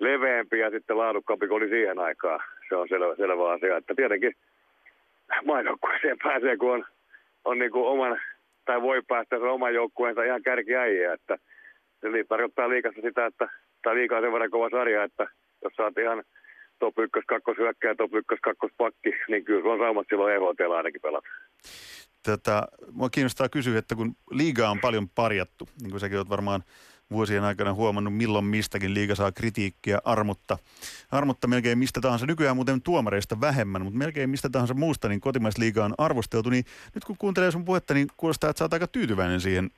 leveämpi 0.00 0.58
ja 0.58 0.70
sitten 0.70 0.98
laadukkaampi 0.98 1.48
kuin 1.48 1.56
oli 1.62 1.68
siihen 1.68 1.98
aikaan. 1.98 2.40
Se 2.68 2.76
on 2.76 2.88
selvä, 2.88 3.16
selvä 3.16 3.52
asia. 3.52 3.76
Että 3.76 3.94
tietenkin 3.94 4.32
maajoukkueeseen 5.46 6.18
pääsee, 6.22 6.56
kun 6.56 6.72
on, 6.74 6.84
on 7.44 7.58
niin 7.58 7.70
kuin 7.72 7.86
oman, 7.86 8.20
tai 8.64 8.82
voi 8.82 9.02
päästä 9.08 9.36
sen 9.38 9.48
oman 9.48 9.74
joukkueensa 9.74 10.24
ihan 10.24 10.42
kärkiäjiä. 10.42 11.12
Että 11.12 11.38
se 12.00 12.08
tarkoittaa 12.28 12.68
liikassa 12.68 13.00
sitä, 13.00 13.26
että 13.26 13.48
tai 13.82 13.94
liikaa 13.94 14.20
sen 14.20 14.32
verran 14.32 14.50
kova 14.50 14.70
sarja, 14.70 15.04
että 15.04 15.26
jos 15.64 15.72
saat 15.76 15.98
ihan 15.98 16.24
top 16.78 16.98
1, 16.98 17.12
2 17.26 17.50
hyökkää, 17.58 17.94
top 17.94 18.14
1, 18.14 18.26
2 18.42 18.74
pakki, 18.78 19.10
niin 19.28 19.44
kyllä 19.44 19.72
on 19.72 19.78
saumat 19.78 20.06
silloin 20.08 20.34
EHT 20.34 20.74
ainakin 20.76 21.00
pelata. 21.00 21.28
Tätä, 22.22 22.62
mua 22.92 23.10
kiinnostaa 23.10 23.48
kysyä, 23.48 23.78
että 23.78 23.94
kun 23.94 24.12
liigaa 24.30 24.70
on 24.70 24.80
paljon 24.80 25.08
parjattu, 25.08 25.68
niin 25.82 25.90
kuin 25.90 26.00
säkin 26.00 26.18
olet 26.18 26.28
varmaan 26.28 26.62
vuosien 27.10 27.44
aikana 27.44 27.74
huomannut, 27.74 28.16
milloin 28.16 28.44
mistäkin 28.44 28.94
liiga 28.94 29.14
saa 29.14 29.32
kritiikkiä 29.32 29.98
armutta. 30.04 30.58
Armutta 31.12 31.46
melkein 31.46 31.78
mistä 31.78 32.00
tahansa, 32.00 32.26
nykyään 32.26 32.56
muuten 32.56 32.82
tuomareista 32.82 33.40
vähemmän, 33.40 33.82
mutta 33.82 33.98
melkein 33.98 34.30
mistä 34.30 34.48
tahansa 34.48 34.74
muusta, 34.74 35.08
niin 35.08 35.20
kotimaista 35.20 35.60
liigaa 35.60 35.84
on 35.84 35.94
arvosteltu. 35.98 36.50
Niin 36.50 36.64
nyt 36.94 37.04
kun 37.04 37.16
kuuntelee 37.18 37.50
sun 37.50 37.64
puhetta, 37.64 37.94
niin 37.94 38.08
kuulostaa, 38.16 38.50
että 38.50 38.58
sä 38.58 38.64
oot 38.64 38.72
aika 38.72 38.86
tyytyväinen 38.86 39.40
siihen, 39.40 39.70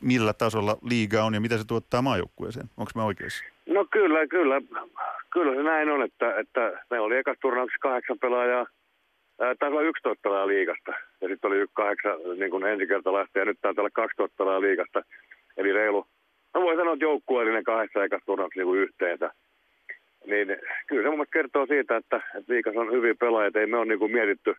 millä 0.00 0.32
tasolla 0.32 0.76
liiga 0.82 1.24
on 1.24 1.34
ja 1.34 1.40
mitä 1.40 1.58
se 1.58 1.64
tuottaa 1.66 2.02
maajoukkueeseen. 2.02 2.66
Onko 2.76 2.90
mä 2.94 3.04
oikeassa? 3.04 3.44
No 3.66 3.86
kyllä, 3.90 4.26
kyllä. 4.26 4.62
Kyllä 5.32 5.54
se 5.54 5.62
näin 5.62 5.88
on, 5.90 6.02
että, 6.02 6.38
että 6.40 6.60
meillä 6.90 7.06
oli 7.06 7.16
ekas 7.16 7.36
turnauksessa 7.40 7.82
kahdeksan 7.82 8.18
pelaajaa, 8.18 8.66
taisi 9.36 9.66
olla 9.66 9.82
11 9.82 10.22
pelaajaa 10.22 10.46
liigasta. 10.46 10.92
Ja 11.20 11.28
sitten 11.28 11.50
oli 11.50 11.66
kahdeksan 11.72 12.12
niin 12.38 12.66
ensikertalaista 12.66 13.38
ja 13.38 13.44
nyt 13.44 13.58
taitaa 13.62 13.82
olla 13.82 13.90
12 13.90 14.36
pelaajaa 14.38 14.60
liigasta. 14.60 15.02
Eli 15.56 15.72
reilu, 15.72 16.06
no 16.56 16.62
voi 16.62 16.76
sanoa, 16.76 16.92
että 16.92 17.04
joukkueellinen 17.04 17.64
kahdeksan 17.64 18.04
ekas 18.04 18.22
turnauksessa 18.26 18.70
niin 18.70 18.82
yhteensä. 18.82 19.30
Niin 20.26 20.56
kyllä 20.86 21.02
se 21.02 21.08
mun 21.08 21.18
mielestä 21.18 21.32
kertoo 21.32 21.66
siitä, 21.66 21.96
että, 21.96 22.16
että 22.16 22.52
liikas 22.52 22.76
on 22.76 22.92
hyviä 22.92 23.14
pelaajia, 23.14 23.60
ei 23.60 23.66
me 23.66 23.76
ole 23.76 23.86
niin 23.86 23.98
kuin 23.98 24.12
mietitty 24.12 24.54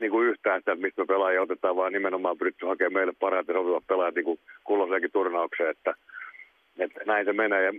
niin 0.00 0.10
kuin 0.10 0.28
yhtään 0.28 0.60
sitä, 0.60 0.74
mistä 0.74 1.02
me 1.02 1.06
pelaajia 1.06 1.42
otetaan, 1.42 1.76
vaan 1.76 1.92
nimenomaan 1.92 2.38
pyritty 2.38 2.66
hakemaan 2.66 2.92
meille 2.92 3.12
parhaiten 3.20 3.54
sopivat 3.54 3.86
pelaajat 3.86 4.14
niin 4.14 4.24
kuin 4.24 4.38
kulloiseenkin 4.64 5.12
turnaukseen, 5.12 5.70
että, 5.70 5.94
että 6.78 7.00
näin 7.06 7.24
se 7.24 7.32
menee. 7.32 7.64
Ja 7.64 7.72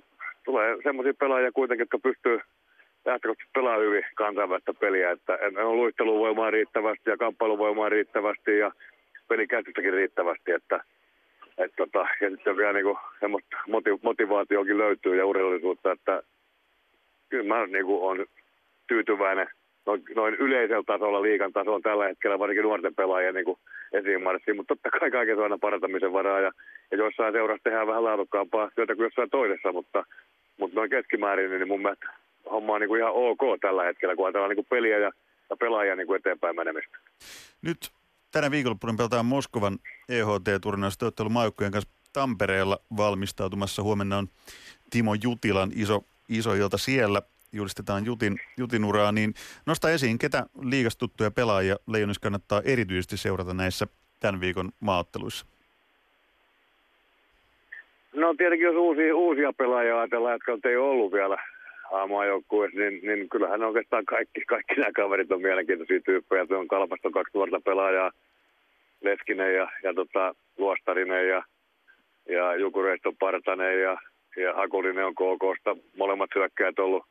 tulee 0.45 0.77
semmoisia 0.83 1.13
pelaajia 1.13 1.51
kuitenkin, 1.51 1.81
jotka 1.81 1.99
pystyy 1.99 2.39
lähtökohtaisesti 3.05 3.51
pelaa 3.53 3.77
hyvin 3.77 4.03
kansainvälistä 4.15 4.73
peliä, 4.73 5.11
että 5.11 5.39
on 5.63 5.77
luisteluvoimaa 5.77 6.51
riittävästi 6.51 7.09
ja 7.09 7.17
kamppailuvoimaa 7.17 7.89
riittävästi 7.89 8.57
ja 8.57 8.71
pelikäytöstäkin 9.27 9.93
riittävästi, 9.93 10.51
että 10.51 10.75
et 10.75 10.96
sitten 12.47 12.57
vielä 12.57 12.73
niinku 12.73 12.97
semmoista 13.19 13.57
motiv- 13.67 14.03
motivaatioakin 14.03 14.77
löytyy 14.77 15.15
ja 15.15 15.25
urheilullisuutta, 15.25 15.91
että 15.91 16.23
kyllä 17.29 17.55
mä 17.55 17.67
niinku 17.67 18.07
on 18.07 18.25
tyytyväinen 18.87 19.47
noin, 19.85 20.03
noin 20.15 20.35
yleisellä 20.35 20.83
tasolla 20.83 21.21
liikan 21.21 21.53
tasolla 21.53 21.79
tällä 21.83 22.05
hetkellä, 22.05 22.39
varsinkin 22.39 22.63
nuorten 22.63 22.95
pelaajien 22.95 23.35
niin 23.35 23.57
esimerkiksi, 23.91 24.53
mutta 24.53 24.75
totta 24.75 24.99
kai 24.99 25.11
kaikessa 25.11 25.37
on 25.37 25.43
aina 25.43 25.57
parantamisen 25.57 26.13
varaa 26.13 26.39
ja, 26.39 26.51
ja 26.91 26.97
jossain 26.97 27.33
seurassa 27.33 27.63
tehdään 27.63 27.87
vähän 27.87 28.03
laadukkaampaa 28.03 28.71
työtä 28.75 28.95
kuin 28.95 29.03
jossain 29.03 29.29
toisessa, 29.29 29.71
mutta, 29.71 30.05
mutta 30.57 30.75
noin 30.75 30.89
keskimäärin 30.89 31.51
niin 31.51 31.67
mun 31.67 31.81
mielestä 31.81 32.07
homma 32.51 32.73
on 32.73 32.81
niin 32.81 32.89
kuin 32.89 33.01
ihan 33.01 33.13
ok 33.13 33.41
tällä 33.61 33.83
hetkellä, 33.83 34.15
kun 34.15 34.25
ajatellaan 34.25 34.49
niin 34.49 34.63
kuin 34.63 34.67
peliä 34.69 34.97
ja, 34.97 35.11
ja 35.49 35.55
pelaajia 35.55 35.95
niin 35.95 36.07
kuin 36.07 36.19
eteenpäin 36.19 36.55
menemistä. 36.55 36.97
Nyt 37.61 37.77
tänä 38.31 38.51
viikonloppuna 38.51 38.93
pelataan 38.97 39.25
Moskovan 39.25 39.77
EHT-turnausta 40.09 41.05
ottelu 41.05 41.29
maajoukkueen 41.29 41.71
kanssa 41.71 41.96
Tampereella 42.13 42.79
valmistautumassa. 42.97 43.83
Huomenna 43.83 44.17
on 44.17 44.27
Timo 44.89 45.15
Jutilan 45.23 45.71
iso, 45.75 46.03
iso 46.29 46.53
ilta 46.53 46.77
siellä 46.77 47.21
julistetaan 47.51 48.05
Jutin, 48.05 48.39
Jutin 48.57 48.85
uraa, 48.85 49.11
niin 49.11 49.33
nosta 49.65 49.89
esiin, 49.89 50.17
ketä 50.17 50.45
liigastuttuja 50.61 51.31
pelaajia 51.31 51.75
Leijonis 51.87 52.19
kannattaa 52.19 52.61
erityisesti 52.65 53.17
seurata 53.17 53.53
näissä 53.53 53.87
tämän 54.19 54.41
viikon 54.41 54.69
maaotteluissa? 54.79 55.45
No 58.15 58.33
tietenkin 58.33 58.65
jos 58.65 58.75
uusia, 58.75 59.15
uusia 59.15 59.53
pelaajia 59.53 59.99
ajatellaan, 59.99 60.39
jotka 60.47 60.69
ei 60.69 60.77
ollut 60.77 61.11
vielä 61.11 61.37
aamaajoukkueessa, 61.91 62.79
niin, 62.79 62.99
niin 63.03 63.29
kyllähän 63.29 63.63
oikeastaan 63.63 64.05
kaikki, 64.05 64.41
kaikki 64.41 64.73
nämä 64.75 64.91
kaverit 64.95 65.31
on 65.31 65.41
mielenkiintoisia 65.41 65.99
tyyppejä. 66.05 66.45
Se 66.45 66.55
on 66.55 66.67
Kalpasta 66.67 67.09
kaksi 67.11 67.37
nuorta 67.37 67.59
pelaajaa, 67.65 68.11
Leskinen 69.01 69.55
ja, 69.55 69.67
ja 69.83 69.93
tota, 69.93 70.35
Luostarinen 70.57 71.27
ja, 71.27 71.43
ja 72.29 72.55
Jukureisto 72.55 73.13
Partanen 73.19 73.81
ja, 73.81 73.97
ja 74.37 74.53
Hakulinen 74.53 75.05
on 75.05 75.15
KKsta. 75.15 75.75
Molemmat 75.97 76.29
hyökkäät 76.35 76.79
ollut, 76.79 77.05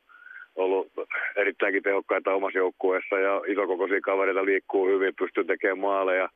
ollut 0.56 0.92
erittäinkin 1.37 1.82
tehokkaita 1.82 2.35
omassa 2.35 2.58
joukkueessa 2.58 3.18
ja 3.18 3.42
isokokoisia 3.46 4.00
kavereita 4.00 4.44
liikkuu 4.44 4.88
hyvin, 4.88 5.14
pystyy 5.18 5.44
tekemään 5.44 5.78
maaleja. 5.78 6.28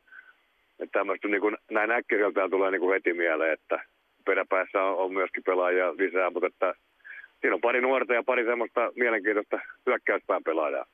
Tämmöistä 0.93 1.29
niin 1.29 1.41
kuin, 1.41 1.57
näin 1.71 1.91
äkkiseltään 1.91 2.51
tulee 2.51 2.71
niin 2.71 2.81
kuin 2.81 2.93
heti 2.93 3.13
mieleen, 3.13 3.53
että 3.53 3.85
peräpäässä 4.25 4.83
on, 4.83 4.97
on 4.97 5.13
myöskin 5.13 5.43
pelaajia 5.43 5.97
lisää, 5.97 6.31
mutta 6.31 6.47
että 6.47 6.75
siinä 7.41 7.55
on 7.55 7.61
pari 7.61 7.81
nuorta 7.81 8.15
ja 8.15 8.23
pari 8.23 8.45
semmoista 8.45 8.93
mielenkiintoista 8.97 9.61
hyökkäyspään 9.87 10.45
pelaajaa. 10.45 10.85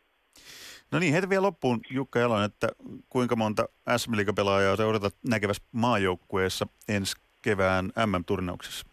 No 0.92 0.98
niin, 0.98 1.12
heitä 1.12 1.28
vielä 1.28 1.42
loppuun 1.42 1.80
Jukka 1.90 2.18
Jalon, 2.18 2.44
että 2.44 2.68
kuinka 3.08 3.36
monta 3.36 3.68
sm 3.96 4.12
pelaajaa 4.36 4.76
sä 4.76 4.86
odotat 4.86 5.14
näkevässä 5.28 5.62
maajoukkueessa 5.72 6.66
ensi 6.88 7.25
kevään 7.46 7.84
MM-turnauksessa? 8.06 8.86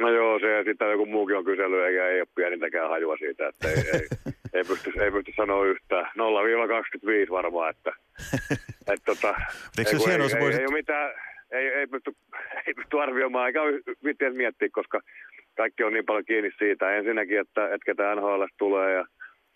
No 0.00 0.08
joo, 0.10 0.38
se 0.38 0.62
sitä 0.64 0.84
joku 0.84 1.06
muukin 1.06 1.36
on 1.36 1.44
kysely, 1.44 1.86
eikä 1.86 2.08
ei 2.08 2.20
ole 2.20 2.28
pienintäkään 2.34 2.88
hajua 2.88 3.16
siitä, 3.16 3.48
että 3.48 3.68
ei, 3.68 3.76
ei, 3.94 4.06
ei, 4.54 4.64
pysty, 4.64 4.92
ei 5.04 5.10
pysty 5.10 5.32
sanoa 5.36 5.66
yhtään. 5.66 6.06
0-25 6.06 7.30
varmaan, 7.30 7.70
että, 7.70 7.92
että 8.92 9.04
tota, 9.06 9.34
Eikö 9.78 9.98
se 9.98 10.10
ei, 10.10 10.20
ei, 10.20 10.46
ei, 10.46 10.60
ei, 10.60 10.66
ole 10.66 10.74
mitään, 10.74 11.10
ei, 11.50 11.66
ei, 11.68 11.86
pysty, 11.86 12.16
ei 12.66 12.74
pysty 12.74 13.00
arvioimaan, 13.00 13.46
eikä 13.46 13.62
ole 13.62 14.32
miettiä, 14.32 14.68
koska 14.72 15.00
kaikki 15.56 15.84
on 15.84 15.92
niin 15.92 16.06
paljon 16.06 16.24
kiinni 16.24 16.50
siitä. 16.58 16.96
Ensinnäkin, 16.96 17.40
että, 17.40 17.64
että 17.64 17.86
ketä 17.86 18.14
NHL 18.14 18.44
tulee 18.58 18.94
ja, 18.94 19.04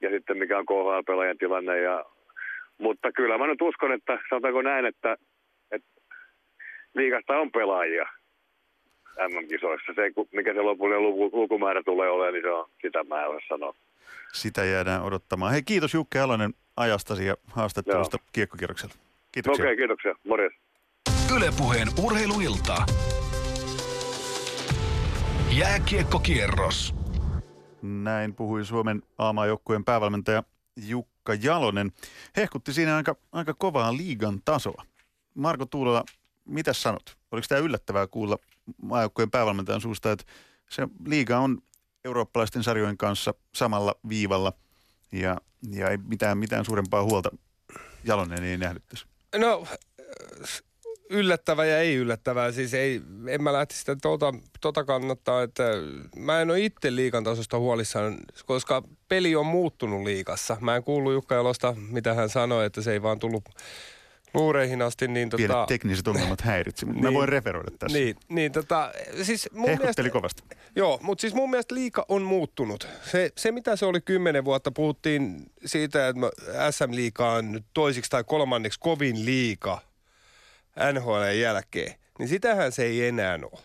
ja 0.01 0.11
sitten 0.11 0.39
mikä 0.39 0.59
on 0.59 0.67
KHL-pelaajien 0.67 1.39
tilanne. 1.39 1.79
Ja, 1.79 2.05
mutta 2.79 3.13
kyllä 3.13 3.39
mä 3.39 3.47
nyt 3.47 3.63
uskon, 3.63 3.93
että 3.93 4.19
sanotaanko 4.29 4.63
näin, 4.63 4.87
että 4.87 5.17
liikasta 6.95 7.33
on 7.33 7.53
pelaajia 7.53 8.07
MM-kisoissa. 9.29 9.93
Se, 9.95 10.03
mikä 10.33 10.55
se 10.55 10.61
lopullinen 10.61 11.03
lukumäärä 11.33 11.83
tulee 11.83 12.11
olemaan, 12.11 12.35
niin 12.35 12.43
se 12.43 12.51
on, 12.51 12.71
sitä 12.83 13.05
mä 13.05 13.25
en 13.25 13.41
sanoa. 13.49 13.75
Sitä 14.33 14.65
jäädään 14.65 15.03
odottamaan. 15.03 15.53
Hei, 15.53 15.63
kiitos 15.63 15.95
Jukke 15.95 16.21
Alonen 16.21 16.55
ajastasi 16.77 17.27
ja 17.27 17.37
haastattelusta 17.47 18.19
kiekkokierroksella. 18.33 18.95
Kiitoksia. 19.33 19.63
Okei, 19.63 19.73
okay, 19.73 19.77
kiitoksia. 19.77 20.15
Morjes. 20.29 20.53
Ylepuheen 21.37 21.89
urheiluilta. 22.05 22.77
Jääkiekkokierros. 25.59 26.95
Näin 27.83 28.35
puhui 28.35 28.65
Suomen 28.65 29.03
aamajoukkueen 29.19 29.85
päävalmentaja 29.85 30.43
Jukka 30.89 31.35
Jalonen. 31.43 31.93
Hehkutti 32.37 32.73
siinä 32.73 32.97
aika, 32.97 33.17
aika 33.33 33.55
kovaa 33.55 33.97
liigan 33.97 34.41
tasoa. 34.45 34.83
Marko 35.35 35.67
Tuulola, 35.67 36.05
mitä 36.45 36.73
sanot? 36.73 37.17
Oliko 37.31 37.47
tämä 37.49 37.59
yllättävää 37.59 38.07
kuulla 38.07 38.39
maajoukkueen 38.83 39.31
päävalmentajan 39.31 39.81
suusta, 39.81 40.13
että 40.13 40.25
se 40.71 40.89
liiga 41.07 41.39
on 41.39 41.59
eurooppalaisten 42.05 42.63
sarjojen 42.63 42.97
kanssa 42.97 43.35
samalla 43.55 43.95
viivalla 44.09 44.53
ja, 45.13 45.37
ja 45.71 45.91
ei 45.91 45.97
mitään, 45.97 46.39
mitään 46.39 46.65
suurempaa 46.65 47.03
huolta 47.03 47.31
Jalonen 48.05 48.45
ei 48.45 48.57
nähnyt 48.57 48.83
tässä. 48.89 49.07
No 49.37 49.67
yllättävä 51.11 51.65
ja 51.65 51.79
ei 51.79 51.95
yllättävää. 51.95 52.53
Siis 52.53 52.75
ei, 52.75 53.03
en 53.29 53.43
mä 53.43 53.53
lähtisi 53.53 53.81
sitä 53.81 53.97
tota, 54.03 54.35
tota 54.61 54.85
kannattaa, 54.85 55.43
että 55.43 55.63
mä 56.17 56.41
en 56.41 56.51
ole 56.51 56.61
itse 56.61 56.97
liikan 56.97 57.25
tasosta 57.25 57.59
huolissaan, 57.59 58.17
koska 58.47 58.83
peli 59.09 59.37
on 59.37 59.47
muuttunut 59.47 60.03
liikassa. 60.03 60.57
Mä 60.61 60.77
en 60.77 60.85
kuullut 60.85 61.13
Jukka 61.13 61.35
Jalosta, 61.35 61.75
mitä 61.91 62.15
hän 62.15 62.29
sanoi, 62.29 62.67
että 62.67 62.83
se 62.83 62.93
ei 62.93 63.03
vaan 63.03 63.19
tullut 63.19 63.45
luureihin 64.35 64.83
asti. 64.83 65.09
Niin 65.09 65.31
tota... 65.31 65.37
Pienet 65.37 65.67
tekniset 65.69 66.09
ongelmat 66.09 66.41
häiritsi, 66.41 66.87
mutta 66.87 67.01
niin, 67.01 67.13
mä 67.13 67.19
voin 67.19 67.29
referoida 67.29 67.71
tässä. 67.79 67.99
Niin, 67.99 68.17
niin 68.29 68.53
tota, 68.53 68.93
siis 69.23 69.49
mun 69.53 69.71
mielestä, 69.79 70.11
kovasti. 70.11 70.43
Joo, 70.77 70.99
mutta 71.03 71.21
siis 71.21 71.35
mun 71.35 71.51
mielestä 71.51 71.75
liika 71.75 72.07
on 72.09 72.23
muuttunut. 72.23 72.89
Se, 73.11 73.31
se 73.37 73.53
mitä 73.53 73.77
se 73.77 73.87
oli 73.87 74.01
kymmenen 74.01 74.45
vuotta, 74.45 74.71
puhuttiin 74.71 75.53
siitä, 75.65 76.09
että 76.09 76.21
SM-liiga 76.71 77.33
on 77.33 77.65
toisiksi 77.75 78.11
tai 78.11 78.25
kolmanneksi 78.25 78.81
kovin 78.81 79.25
liika 79.25 79.81
NHL 80.93 81.23
jälkeen, 81.41 81.95
niin 82.19 82.29
sitähän 82.29 82.73
se 82.73 82.85
ei 82.85 83.07
enää 83.07 83.39
ole. 83.53 83.61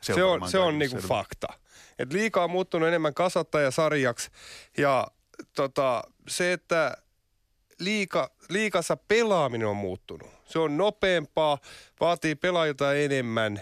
Se 0.00 0.12
on, 0.12 0.18
se 0.18 0.24
on, 0.24 0.50
se 0.50 0.58
on 0.58 0.78
niinku 0.78 0.98
fakta. 0.98 1.46
Et 1.98 2.12
liika 2.12 2.44
on 2.44 2.50
muuttunut 2.50 2.88
enemmän 2.88 3.14
kasattajasarjaksi 3.14 4.30
ja 4.78 5.06
tota, 5.56 6.02
se, 6.28 6.52
että 6.52 6.96
liika, 7.78 8.30
liikassa 8.48 8.96
pelaaminen 8.96 9.68
on 9.68 9.76
muuttunut. 9.76 10.30
Se 10.44 10.58
on 10.58 10.76
nopeampaa, 10.76 11.58
vaatii 12.00 12.34
pelaajilta 12.34 12.94
enemmän 12.94 13.60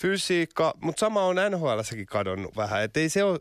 fysiikka, 0.00 0.74
mutta 0.80 1.00
sama 1.00 1.22
on 1.22 1.36
NHLssäkin 1.50 2.06
kadonnut 2.06 2.56
vähän. 2.56 2.82
Et 2.82 2.96
ei 2.96 3.08
se 3.08 3.24
ole, 3.24 3.40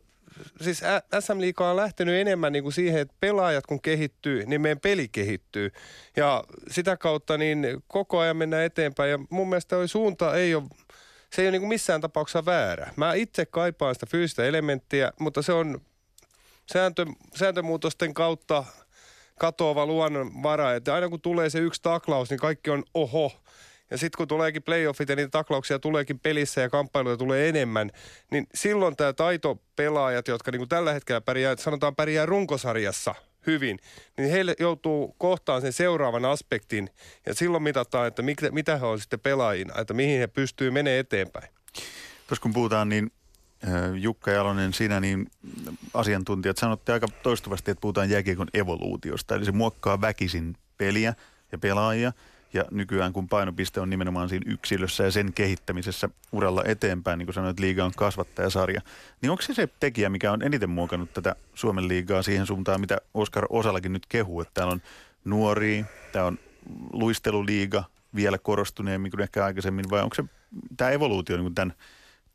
siis 0.62 0.82
SM 1.20 1.42
Liiga 1.42 1.70
on 1.70 1.76
lähtenyt 1.76 2.16
enemmän 2.16 2.54
niin 2.54 2.64
kuin 2.64 2.74
siihen, 2.74 3.02
että 3.02 3.16
pelaajat 3.20 3.68
kun 3.68 3.82
kehittyy, 3.82 4.46
niin 4.46 4.62
meidän 4.62 4.80
peli 4.80 5.08
kehittyy. 5.08 5.72
Ja 6.16 6.44
sitä 6.72 6.98
kautta 6.98 7.38
niin 7.38 7.84
koko 7.88 8.20
ajan 8.20 8.38
mennään 8.38 8.64
eteenpäin. 8.64 9.12
Ja 9.12 9.20
mun 9.30 9.50
mielestä 9.50 9.76
toi 9.76 9.88
suunta 9.88 10.36
ei 10.36 10.56
ole, 10.56 10.64
se 11.34 11.42
ei 11.42 11.46
ole 11.46 11.52
niin 11.52 11.62
kuin 11.62 11.70
missään 11.70 12.02
tapauksessa 12.02 12.46
väärä. 12.46 12.94
Mä 12.96 13.14
itse 13.14 13.46
kaipaan 13.46 13.96
sitä 13.96 14.06
fyysistä 14.06 14.46
elementtiä, 14.46 15.12
mutta 15.20 15.42
se 15.42 15.54
on 15.54 15.82
sääntö, 16.74 17.06
sääntömuutosten 17.36 18.14
kautta 18.14 18.64
katoava 19.42 19.86
luonnonvara. 19.86 20.76
Että 20.76 20.94
aina 20.94 21.10
kun 21.10 21.22
tulee 21.22 21.50
se 21.50 21.60
yksi 21.60 21.82
taklaus, 21.82 22.30
niin 22.30 22.40
kaikki 22.40 22.70
on 22.70 22.84
oho. 22.94 23.32
Ja 23.92 23.98
sitten 23.98 24.18
kun 24.18 24.28
tuleekin 24.28 24.64
playoffit 24.64 25.10
ja 25.10 25.16
niitä 25.16 25.30
taklauksia 25.30 25.80
tuleekin 25.80 26.20
pelissä 26.20 26.62
ja 26.62 26.70
kamppailuja 26.70 27.18
tulee 27.18 27.50
enemmän, 27.50 27.92
niin 28.32 28.48
silloin 28.54 28.96
tämä 28.96 29.14
taitopelaajat, 29.14 30.28
jotka 30.28 30.52
niin 30.52 30.60
kuin 30.60 30.70
tällä 30.70 30.94
hetkellä 30.94 31.22
pärjää, 31.22 31.56
sanotaan 31.58 31.96
pärjää 31.96 32.26
runkosarjassa 32.26 33.16
hyvin, 33.48 33.80
niin 34.18 34.32
heille 34.32 34.56
joutuu 34.60 35.16
kohtaan 35.18 35.62
sen 35.62 35.74
seuraavan 35.74 36.26
aspektin. 36.26 36.90
Ja 37.26 37.34
silloin 37.34 37.64
mitataan, 37.64 38.08
että 38.08 38.22
mitä, 38.22 38.52
mitä 38.52 38.78
he 38.78 38.86
on 38.86 39.00
sitten 39.00 39.20
pelaajina, 39.20 39.82
että 39.82 39.94
mihin 39.94 40.20
he 40.20 40.28
pystyy 40.28 40.72
menemään 40.72 41.00
eteenpäin. 41.00 41.50
Tuossa 42.28 42.42
kun 42.42 42.54
puhutaan, 42.54 42.90
niin 42.90 43.12
Jukka 44.00 44.32
Jalonen, 44.32 44.74
sinä 44.74 45.00
niin 45.00 45.28
asiantuntijat 45.94 46.58
sanotte 46.58 46.94
aika 46.94 47.08
toistuvasti, 47.24 47.72
että 47.72 47.82
puhutaan 47.82 48.10
jääkiekon 48.10 48.48
evoluutiosta. 48.54 49.36
Eli 49.36 49.46
se 49.46 49.52
muokkaa 49.52 50.02
väkisin 50.02 50.56
peliä 50.78 51.14
ja 51.52 51.58
pelaajia. 51.58 52.14
Ja 52.54 52.66
nykyään 52.72 53.14
kun 53.14 53.28
painopiste 53.28 53.80
on 53.80 53.90
nimenomaan 53.90 54.30
siinä 54.30 54.52
yksilössä 54.52 55.04
ja 55.04 55.12
sen 55.12 55.34
kehittämisessä 55.34 56.10
uralla 56.32 56.64
eteenpäin, 56.66 57.20
niin 57.20 57.26
kuin 57.26 57.34
sanoit, 57.34 57.60
liiga 57.60 57.86
on 57.86 57.92
kasvattajasarja, 57.98 58.82
niin 59.22 59.30
onko 59.30 59.42
se 59.42 59.54
se 59.54 59.70
tekijä, 59.80 60.10
mikä 60.10 60.32
on 60.32 60.44
eniten 60.44 60.70
muokannut 60.70 61.14
tätä 61.14 61.36
Suomen 61.54 61.88
liigaa 61.88 62.24
siihen 62.24 62.46
suuntaan, 62.46 62.82
mitä 62.82 62.98
Oskar 63.14 63.46
Osallakin 63.50 63.94
nyt 63.94 64.06
kehuu, 64.10 64.42
että 64.42 64.54
täällä 64.54 64.72
on 64.72 64.82
nuoria, 65.26 65.86
tämä 66.12 66.26
on 66.26 66.40
luisteluliiga 66.94 67.84
vielä 68.16 68.38
korostuneemmin 68.38 69.12
kuin 69.12 69.22
ehkä 69.22 69.46
aikaisemmin, 69.46 69.90
vai 69.90 70.02
onko 70.02 70.16
se 70.16 70.24
tämä 70.78 70.92
evoluutio 70.92 71.38
niin 71.38 71.56
tämän 71.56 71.74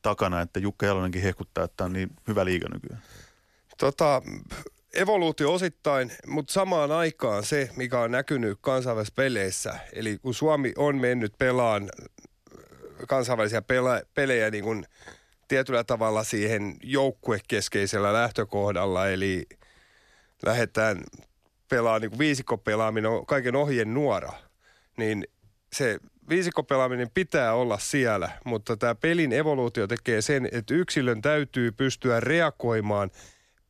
takana, 0.06 0.40
että 0.40 0.60
Jukka 0.60 0.86
Jalonenkin 0.86 1.22
hehkuttaa, 1.22 1.64
että 1.64 1.84
on 1.84 1.92
niin 1.92 2.10
hyvä 2.28 2.44
liiga 2.44 2.68
nykyään? 2.74 3.02
Tota, 3.78 4.22
evoluutio 4.94 5.52
osittain, 5.54 6.12
mutta 6.26 6.52
samaan 6.52 6.92
aikaan 6.92 7.44
se, 7.44 7.70
mikä 7.76 8.00
on 8.00 8.10
näkynyt 8.10 8.58
kansainvälisissä 8.60 9.14
peleissä, 9.16 9.78
eli 9.92 10.18
kun 10.18 10.34
Suomi 10.34 10.72
on 10.76 10.96
mennyt 10.96 11.32
pelaan 11.38 11.88
kansainvälisiä 13.08 13.60
pela- 13.60 14.06
pelejä 14.14 14.50
niin 14.50 14.64
kuin 14.64 14.86
tietyllä 15.48 15.84
tavalla 15.84 16.24
siihen 16.24 16.76
joukkuekeskeisellä 16.82 18.12
lähtökohdalla, 18.12 19.08
eli 19.08 19.46
lähdetään 20.46 21.04
pelaamaan 21.68 22.00
niin 22.00 22.10
kuin 22.10 22.18
viisikkopelaaminen 22.18 23.10
on 23.10 23.26
kaiken 23.26 23.56
ohjen 23.56 23.94
nuora, 23.94 24.32
niin 24.96 25.28
se 25.72 25.98
viisikkopelaaminen 26.28 27.10
pitää 27.14 27.54
olla 27.54 27.78
siellä, 27.78 28.30
mutta 28.44 28.76
tämä 28.76 28.94
pelin 28.94 29.32
evoluutio 29.32 29.86
tekee 29.86 30.22
sen, 30.22 30.48
että 30.52 30.74
yksilön 30.74 31.22
täytyy 31.22 31.72
pystyä 31.72 32.20
reagoimaan– 32.20 33.10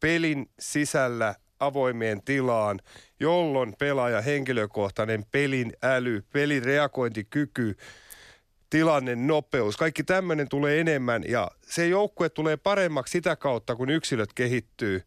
pelin 0.00 0.50
sisällä 0.58 1.34
avoimeen 1.60 2.22
tilaan, 2.22 2.80
jolloin 3.20 3.74
pelaaja 3.78 4.20
henkilökohtainen 4.20 5.24
pelin 5.30 5.72
äly, 5.82 6.24
pelin 6.32 6.64
reagointikyky, 6.64 7.76
tilanne, 8.70 9.16
nopeus, 9.16 9.76
kaikki 9.76 10.04
tämmöinen 10.04 10.48
tulee 10.48 10.80
enemmän 10.80 11.24
ja 11.28 11.50
se 11.62 11.88
joukkue 11.88 12.28
tulee 12.28 12.56
paremmaksi 12.56 13.12
sitä 13.12 13.36
kautta, 13.36 13.76
kun 13.76 13.90
yksilöt 13.90 14.32
kehittyy, 14.32 15.02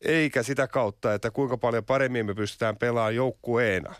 eikä 0.00 0.42
sitä 0.42 0.68
kautta, 0.68 1.14
että 1.14 1.30
kuinka 1.30 1.56
paljon 1.56 1.84
paremmin 1.84 2.26
me 2.26 2.34
pystytään 2.34 2.76
pelaamaan 2.76 3.14
joukkueena. 3.14 3.94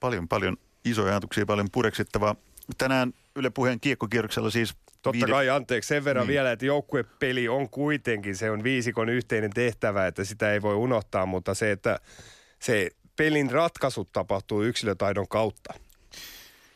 Paljon, 0.00 0.28
paljon 0.28 0.56
isoja 0.84 1.12
ajatuksia, 1.12 1.46
paljon 1.46 1.68
pureksittavaa. 1.72 2.36
Tänään 2.78 3.12
Yle 3.36 3.50
Puheen 3.50 3.80
kiekkokierroksella 3.80 4.50
siis 4.50 4.74
Totta 5.02 5.12
viide... 5.12 5.32
kai, 5.32 5.48
anteeksi, 5.48 5.88
sen 5.88 6.04
verran 6.04 6.26
niin. 6.26 6.32
vielä, 6.32 6.52
että 6.52 6.66
joukkuepeli 6.66 7.48
on 7.48 7.70
kuitenkin, 7.70 8.36
se 8.36 8.50
on 8.50 8.64
viisikon 8.64 9.08
yhteinen 9.08 9.50
tehtävä, 9.50 10.06
että 10.06 10.24
sitä 10.24 10.52
ei 10.52 10.62
voi 10.62 10.74
unohtaa, 10.74 11.26
mutta 11.26 11.54
se, 11.54 11.70
että 11.70 12.00
se 12.58 12.90
pelin 13.16 13.50
ratkaisut 13.50 14.12
tapahtuu 14.12 14.62
yksilötaidon 14.62 15.28
kautta. 15.28 15.74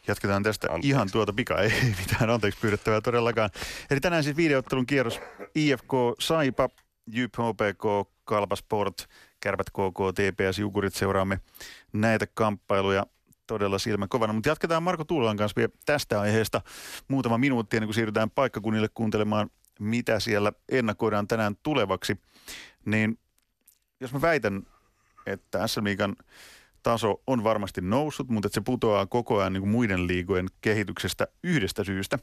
Jatketaan 0.06 0.42
tästä 0.42 0.66
anteeksi. 0.66 0.88
ihan 0.88 1.08
tuota 1.12 1.32
pika, 1.32 1.60
ei 1.60 1.72
mitään 2.00 2.30
anteeksi 2.30 2.60
pyydettävää 2.60 3.00
todellakaan. 3.00 3.50
Eli 3.90 4.00
tänään 4.00 4.24
siis 4.24 4.36
videoottelun 4.36 4.86
kierros 4.86 5.20
IFK 5.54 5.92
Saipa, 6.18 6.68
JYP 7.12 7.34
HPK, 7.34 8.10
Kalpasport, 8.24 9.08
Kärpät 9.40 9.70
KK, 9.70 9.98
TPS, 10.14 10.58
Jukurit 10.58 10.94
seuraamme 10.94 11.40
näitä 11.92 12.26
kamppailuja 12.34 13.06
todella 13.46 13.78
silmä 13.78 14.06
kovana. 14.08 14.32
Mutta 14.32 14.48
jatketaan 14.48 14.82
Marko 14.82 15.04
Tuulan 15.04 15.36
kanssa 15.36 15.56
vielä 15.56 15.72
tästä 15.86 16.20
aiheesta 16.20 16.60
muutama 17.08 17.38
minuutti 17.38 17.76
ennen 17.76 17.86
kuin 17.86 17.94
siirrytään 17.94 18.30
paikkakunnille 18.30 18.88
kuuntelemaan, 18.94 19.50
mitä 19.80 20.20
siellä 20.20 20.52
ennakoidaan 20.68 21.28
tänään 21.28 21.56
tulevaksi. 21.62 22.20
Niin 22.86 23.18
jos 24.00 24.12
mä 24.12 24.20
väitän, 24.20 24.66
että 25.26 25.66
SM 25.66 25.84
Liigan 25.84 26.16
taso 26.82 27.22
on 27.26 27.44
varmasti 27.44 27.80
noussut, 27.80 28.28
mutta 28.28 28.46
että 28.46 28.54
se 28.54 28.60
putoaa 28.60 29.06
koko 29.06 29.38
ajan 29.38 29.52
niin 29.52 29.60
kuin 29.60 29.70
muiden 29.70 30.06
liigojen 30.06 30.46
kehityksestä 30.60 31.26
yhdestä 31.42 31.84
syystä. 31.84 32.18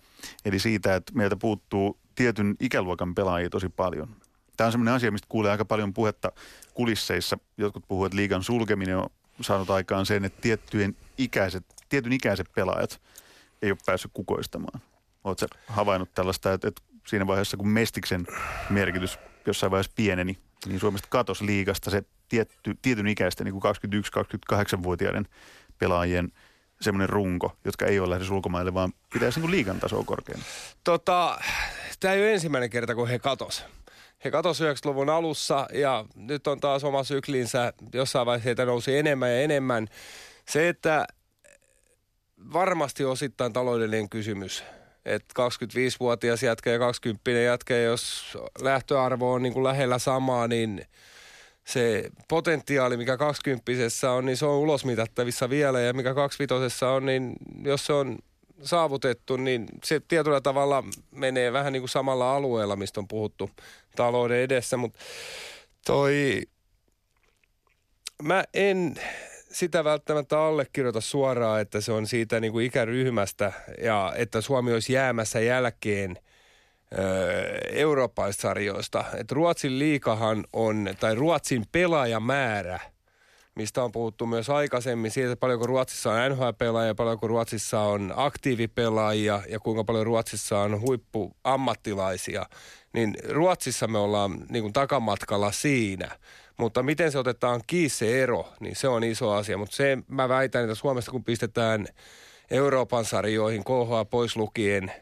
Eli 0.45 0.59
siitä, 0.59 0.95
että 0.95 1.13
meiltä 1.15 1.35
puuttuu 1.35 1.99
tietyn 2.15 2.55
ikäluokan 2.59 3.15
pelaajia 3.15 3.49
tosi 3.49 3.69
paljon. 3.69 4.15
Tämä 4.57 4.65
on 4.65 4.71
sellainen 4.71 4.93
asia, 4.93 5.11
mistä 5.11 5.27
kuulee 5.29 5.51
aika 5.51 5.65
paljon 5.65 5.93
puhetta 5.93 6.31
kulisseissa. 6.73 7.37
Jotkut 7.57 7.83
puhuvat, 7.87 8.05
että 8.05 8.15
liigan 8.15 8.43
sulkeminen 8.43 8.97
on 8.97 9.09
saanut 9.43 9.69
aikaan 9.69 10.05
sen, 10.05 10.25
että 10.25 10.41
tiettyjen 10.41 10.97
ikäiset, 11.17 11.65
tietyn 11.89 12.13
ikäiset 12.13 12.47
pelaajat 12.55 13.01
ei 13.61 13.71
ole 13.71 13.77
päässyt 13.85 14.11
kukoistamaan. 14.13 14.81
Oletko 15.23 15.47
havainnut 15.67 16.13
tällaista, 16.13 16.53
että, 16.53 16.67
että 16.67 16.81
siinä 17.07 17.27
vaiheessa 17.27 17.57
kun 17.57 17.67
Mestiksen 17.67 18.27
merkitys 18.69 19.19
jossain 19.45 19.71
vaiheessa 19.71 19.91
pieneni, 19.95 20.37
niin 20.65 20.79
Suomesta 20.79 21.07
katosi 21.11 21.45
liigasta 21.45 21.89
se 21.89 22.03
tietty, 22.29 22.77
tietyn 22.81 23.07
ikäisten 23.07 23.45
niin 23.45 23.61
21-28-vuotiaiden 24.75 25.27
pelaajien 25.79 26.31
semmoinen 26.81 27.09
runko, 27.09 27.57
jotka 27.65 27.85
ei 27.85 27.99
ole 27.99 28.09
lähdössä 28.09 28.33
ulkomaille, 28.33 28.73
vaan 28.73 28.93
pitäisi 29.13 29.39
niin 29.39 29.51
liigan 29.51 29.79
tasoa 29.79 30.03
korkeammin? 30.03 30.45
Tota, 30.83 31.39
tämä 31.99 32.13
ei 32.13 32.21
ole 32.21 32.33
ensimmäinen 32.33 32.69
kerta, 32.69 32.95
kun 32.95 33.07
he 33.07 33.19
katos 33.19 33.65
he 34.23 34.31
katosi 34.31 34.63
90-luvun 34.63 35.09
alussa 35.09 35.67
ja 35.73 36.05
nyt 36.15 36.47
on 36.47 36.59
taas 36.59 36.83
oma 36.83 37.03
syklinsä. 37.03 37.73
Jossain 37.93 38.25
vaiheessa 38.25 38.47
heitä 38.47 38.65
nousi 38.65 38.97
enemmän 38.97 39.29
ja 39.29 39.41
enemmän. 39.41 39.87
Se, 40.49 40.69
että 40.69 41.07
varmasti 42.53 43.05
osittain 43.05 43.53
taloudellinen 43.53 44.09
kysymys. 44.09 44.63
Että 45.05 45.33
25-vuotias 45.63 46.43
jätkä 46.43 46.69
ja 46.69 46.79
20 46.79 47.31
jätkä, 47.31 47.77
jos 47.77 48.37
lähtöarvo 48.61 49.33
on 49.33 49.43
niin 49.43 49.53
kuin 49.53 49.63
lähellä 49.63 49.99
samaa, 49.99 50.47
niin 50.47 50.85
se 51.65 52.09
potentiaali, 52.27 52.97
mikä 52.97 53.17
20 53.17 53.71
on, 54.11 54.25
niin 54.25 54.37
se 54.37 54.45
on 54.45 54.57
ulosmitattavissa 54.57 55.49
vielä. 55.49 55.79
Ja 55.79 55.93
mikä 55.93 56.13
25 56.13 56.85
on, 56.85 57.05
niin 57.05 57.33
jos 57.63 57.85
se 57.85 57.93
on 57.93 58.17
saavutettu, 58.63 59.37
niin 59.37 59.65
se 59.83 60.01
tietyllä 60.07 60.41
tavalla 60.41 60.83
menee 61.11 61.53
vähän 61.53 61.73
niin 61.73 61.81
kuin 61.81 61.89
samalla 61.89 62.35
alueella, 62.35 62.75
mistä 62.75 62.99
on 62.99 63.07
puhuttu 63.07 63.49
talouden 63.95 64.37
edessä, 64.37 64.77
mutta 64.77 64.99
toi, 65.85 66.41
mä 68.23 68.43
en 68.53 68.95
sitä 69.51 69.83
välttämättä 69.83 70.39
allekirjoita 70.39 71.01
suoraan, 71.01 71.61
että 71.61 71.81
se 71.81 71.91
on 71.91 72.07
siitä 72.07 72.39
niin 72.39 72.51
kuin 72.51 72.65
ikäryhmästä 72.65 73.51
ja 73.81 74.13
että 74.15 74.41
Suomi 74.41 74.73
olisi 74.73 74.93
jäämässä 74.93 75.39
jälkeen 75.39 76.17
eurooppalaisista 77.71 78.41
sarjoista. 78.41 79.05
Et 79.17 79.31
Ruotsin 79.31 79.79
liikahan 79.79 80.45
on, 80.53 80.89
tai 80.99 81.15
Ruotsin 81.15 81.65
pelaajamäärä– 81.71 82.79
mistä 83.55 83.83
on 83.83 83.91
puhuttu 83.91 84.25
myös 84.25 84.49
aikaisemmin, 84.49 85.11
siitä 85.11 85.35
paljonko 85.35 85.67
Ruotsissa 85.67 86.11
on 86.11 86.31
NHL-pelaajia, 86.31 86.95
paljonko 86.95 87.27
Ruotsissa 87.27 87.79
on 87.79 88.13
aktiivipelaajia 88.15 89.41
ja 89.49 89.59
kuinka 89.59 89.83
paljon 89.83 90.05
Ruotsissa 90.05 90.59
on 90.59 90.81
huippuammattilaisia, 90.81 92.45
niin 92.93 93.15
Ruotsissa 93.29 93.87
me 93.87 93.97
ollaan 93.97 94.45
niin 94.49 94.63
kuin 94.63 94.73
takamatkalla 94.73 95.51
siinä. 95.51 96.17
Mutta 96.57 96.83
miten 96.83 97.11
se 97.11 97.19
otetaan 97.19 97.61
kiinni 97.67 97.89
se 97.89 98.23
ero, 98.23 98.53
niin 98.59 98.75
se 98.75 98.87
on 98.87 99.03
iso 99.03 99.31
asia. 99.31 99.57
Mutta 99.57 99.75
se 99.75 99.97
mä 100.07 100.29
väitän, 100.29 100.63
että 100.63 100.75
Suomesta 100.75 101.11
kun 101.11 101.23
pistetään 101.23 101.87
Euroopan 102.51 103.05
sarjoihin 103.05 103.63
KH 103.63 104.09
pois 104.09 104.35
lukien– 104.35 104.91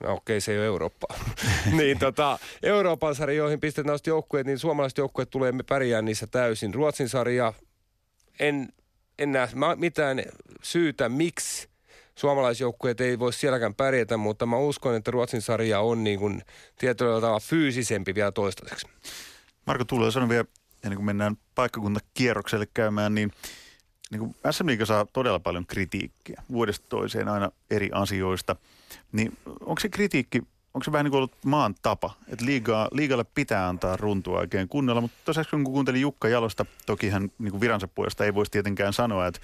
No 0.00 0.14
okei, 0.14 0.40
se 0.40 0.52
ei 0.52 0.58
ole 0.58 0.66
Eurooppa. 0.66 1.06
niin 1.78 1.98
tota, 1.98 2.38
Euroopan 2.62 3.14
sarjoihin 3.14 3.60
pistetään 3.60 3.98
joukkueet, 4.06 4.46
niin 4.46 4.58
suomalaiset 4.58 4.98
joukkueet 4.98 5.30
tulee 5.30 5.52
me 5.52 5.62
pärjää 5.62 6.02
niissä 6.02 6.26
täysin. 6.26 6.74
Ruotsin 6.74 7.08
sarja 7.08 7.52
en, 8.40 8.68
en 9.18 9.32
näe 9.32 9.48
mitään 9.76 10.22
syytä, 10.62 11.08
miksi 11.08 11.68
suomalaisjoukkueet 12.14 13.00
ei 13.00 13.18
voi 13.18 13.32
sielläkään 13.32 13.74
pärjätä, 13.74 14.16
mutta 14.16 14.46
mä 14.46 14.56
uskon, 14.56 14.94
että 14.94 15.10
Ruotsin 15.10 15.42
sarja 15.42 15.80
on 15.80 16.04
niin 16.04 16.18
kuin 16.18 16.42
tietyllä 16.78 17.20
tavalla 17.20 17.40
fyysisempi 17.40 18.14
vielä 18.14 18.32
toistaiseksi. 18.32 18.86
Marko 19.66 19.84
Tuulo, 19.84 20.10
sanon 20.10 20.28
vielä, 20.28 20.44
ennen 20.84 20.96
kuin 20.96 21.06
mennään 21.06 21.36
paikkakuntakierrokselle 21.54 22.66
käymään, 22.74 23.14
niin, 23.14 23.32
niin 24.10 24.18
kuin 24.20 24.36
SM 24.50 24.66
Liiga 24.66 24.86
saa 24.86 25.06
todella 25.12 25.40
paljon 25.40 25.66
kritiikkiä 25.66 26.42
vuodesta 26.52 26.86
toiseen 26.88 27.28
aina 27.28 27.50
eri 27.70 27.90
asioista. 27.92 28.56
Niin 29.12 29.38
onko 29.60 29.80
se 29.80 29.88
kritiikki 29.88 30.42
onko 30.76 30.84
se 30.84 30.92
vähän 30.92 31.04
niin 31.04 31.10
kuin 31.10 31.18
ollut 31.18 31.44
maan 31.44 31.74
tapa, 31.82 32.14
että 32.28 32.44
liigaa, 32.44 32.88
liigalle 32.92 33.24
pitää 33.34 33.68
antaa 33.68 33.96
runtua 33.96 34.38
oikein 34.38 34.68
kunnolla, 34.68 35.00
mutta 35.00 35.16
tosiaan 35.24 35.46
kun 35.50 35.64
kuuntelin 35.64 36.00
Jukka 36.00 36.28
Jalosta, 36.28 36.66
toki 36.86 37.08
hän 37.08 37.30
niin 37.38 37.50
kuin 37.50 37.60
viransa 37.60 37.88
puolesta 37.88 38.24
ei 38.24 38.34
voisi 38.34 38.52
tietenkään 38.52 38.92
sanoa, 38.92 39.26
että 39.26 39.40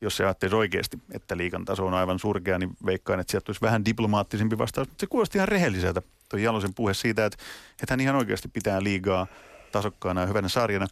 jos 0.00 0.16
se 0.16 0.24
ajattelisi 0.24 0.56
oikeasti, 0.56 0.98
että 1.12 1.36
liikan 1.36 1.64
taso 1.64 1.86
on 1.86 1.94
aivan 1.94 2.18
surkea, 2.18 2.58
niin 2.58 2.76
veikkaan, 2.86 3.20
että 3.20 3.30
sieltä 3.30 3.44
tulisi 3.44 3.60
vähän 3.60 3.84
diplomaattisempi 3.84 4.58
vastaus. 4.58 4.88
Mutta 4.88 5.00
se 5.00 5.06
kuulosti 5.06 5.38
ihan 5.38 5.48
rehelliseltä, 5.48 6.02
tuo 6.28 6.38
Jalosen 6.38 6.74
puhe 6.74 6.94
siitä, 6.94 7.26
että, 7.26 7.38
että 7.82 7.92
hän 7.92 8.00
ihan 8.00 8.16
oikeasti 8.16 8.48
pitää 8.48 8.82
liigaa 8.82 9.26
tasokkaana 9.72 10.20
ja 10.20 10.26
hyvänä 10.26 10.48
sarjana. 10.48 10.86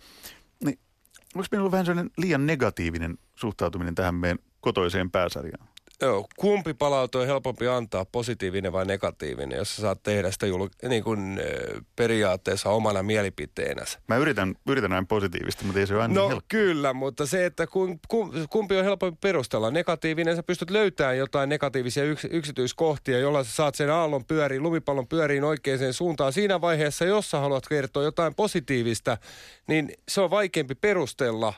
Niin, 0.64 0.78
onko 1.34 1.46
meillä 1.50 1.62
ollut 1.62 1.72
vähän 1.72 1.86
sellainen 1.86 2.12
liian 2.16 2.46
negatiivinen 2.46 3.18
suhtautuminen 3.34 3.94
tähän 3.94 4.14
meidän 4.14 4.38
kotoiseen 4.60 5.10
pääsarjaan? 5.10 5.69
Joo, 6.02 6.26
kumpi 6.36 6.74
palaute 6.74 7.18
on 7.18 7.26
helpompi 7.26 7.68
antaa, 7.68 8.04
positiivinen 8.04 8.72
vai 8.72 8.84
negatiivinen, 8.86 9.58
jos 9.58 9.76
sä 9.76 9.82
saat 9.82 10.02
tehdä 10.02 10.30
sitä 10.30 10.46
jul- 10.46 10.88
niin 10.88 11.04
kuin, 11.04 11.40
periaatteessa 11.96 12.70
omana 12.70 13.02
mielipiteenäsi? 13.02 13.98
Mä 14.08 14.16
yritän, 14.16 14.54
yritän 14.68 14.90
näin 14.90 15.06
positiivista, 15.06 15.64
mutta 15.64 15.80
ei 15.80 15.86
se 15.86 15.94
ole 15.94 16.02
aina 16.02 16.14
No 16.14 16.28
helppo. 16.28 16.44
kyllä, 16.48 16.92
mutta 16.92 17.26
se, 17.26 17.46
että 17.46 17.66
kum, 17.66 17.98
kumpi 18.50 18.76
on 18.76 18.84
helpompi 18.84 19.18
perustella. 19.20 19.70
Negatiivinen, 19.70 20.36
sä 20.36 20.42
pystyt 20.42 20.70
löytämään 20.70 21.18
jotain 21.18 21.48
negatiivisia 21.48 22.04
yks, 22.04 22.24
yksityiskohtia, 22.30 23.18
jolla 23.18 23.44
sä 23.44 23.50
saat 23.50 23.74
sen 23.74 23.90
aallon 23.90 24.24
pyöriin, 24.24 24.62
lumipallon 24.62 25.08
pyöriin 25.08 25.44
oikeaan 25.44 25.92
suuntaan. 25.92 26.32
Siinä 26.32 26.60
vaiheessa, 26.60 27.04
jos 27.04 27.30
sä 27.30 27.38
haluat 27.40 27.68
kertoa 27.68 28.02
jotain 28.02 28.34
positiivista, 28.34 29.18
niin 29.66 29.92
se 30.08 30.20
on 30.20 30.30
vaikeampi 30.30 30.74
perustella 30.74 31.52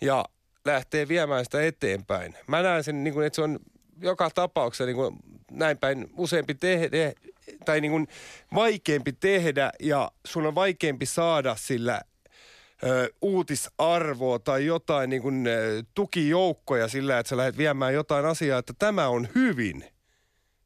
ja 0.00 0.24
lähtee 0.64 1.08
viemään 1.08 1.44
sitä 1.44 1.62
eteenpäin. 1.62 2.34
Mä 2.46 2.62
näen 2.62 2.84
sen, 2.84 3.04
niin 3.04 3.14
kuin, 3.14 3.26
että 3.26 3.34
se 3.36 3.42
on 3.42 3.58
joka 4.00 4.30
tapauksessa 4.30 4.84
niin 4.84 4.96
kuin 4.96 5.16
näin 5.50 5.78
päin 5.78 6.10
useampi 6.16 6.54
tehdä, 6.54 7.12
tai 7.64 7.80
niin 7.80 7.90
kuin 7.90 8.08
vaikeampi 8.54 9.12
tehdä 9.12 9.72
ja 9.80 10.10
sun 10.26 10.46
on 10.46 10.54
vaikeampi 10.54 11.06
saada 11.06 11.56
sillä 11.56 12.00
ö, 12.84 13.10
uutisarvoa 13.22 14.38
tai 14.38 14.66
jotain 14.66 15.10
niin 15.10 15.22
kuin, 15.22 15.46
ö, 15.46 15.82
tukijoukkoja 15.94 16.88
sillä, 16.88 17.18
että 17.18 17.30
sä 17.30 17.36
lähdet 17.36 17.58
viemään 17.58 17.94
jotain 17.94 18.26
asiaa, 18.26 18.58
että 18.58 18.72
tämä 18.78 19.08
on 19.08 19.28
hyvin. 19.34 19.84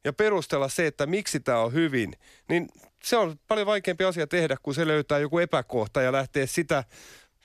Ja 0.04 0.12
perustella 0.12 0.68
se, 0.68 0.86
että 0.86 1.06
miksi 1.06 1.40
tämä 1.40 1.58
on 1.58 1.72
hyvin, 1.72 2.12
niin 2.48 2.68
se 3.04 3.16
on 3.16 3.36
paljon 3.48 3.66
vaikeampi 3.66 4.04
asia 4.04 4.26
tehdä, 4.26 4.56
kun 4.62 4.74
se 4.74 4.86
löytää 4.86 5.18
joku 5.18 5.38
epäkohta 5.38 6.02
ja 6.02 6.12
lähtee 6.12 6.46
sitä 6.46 6.84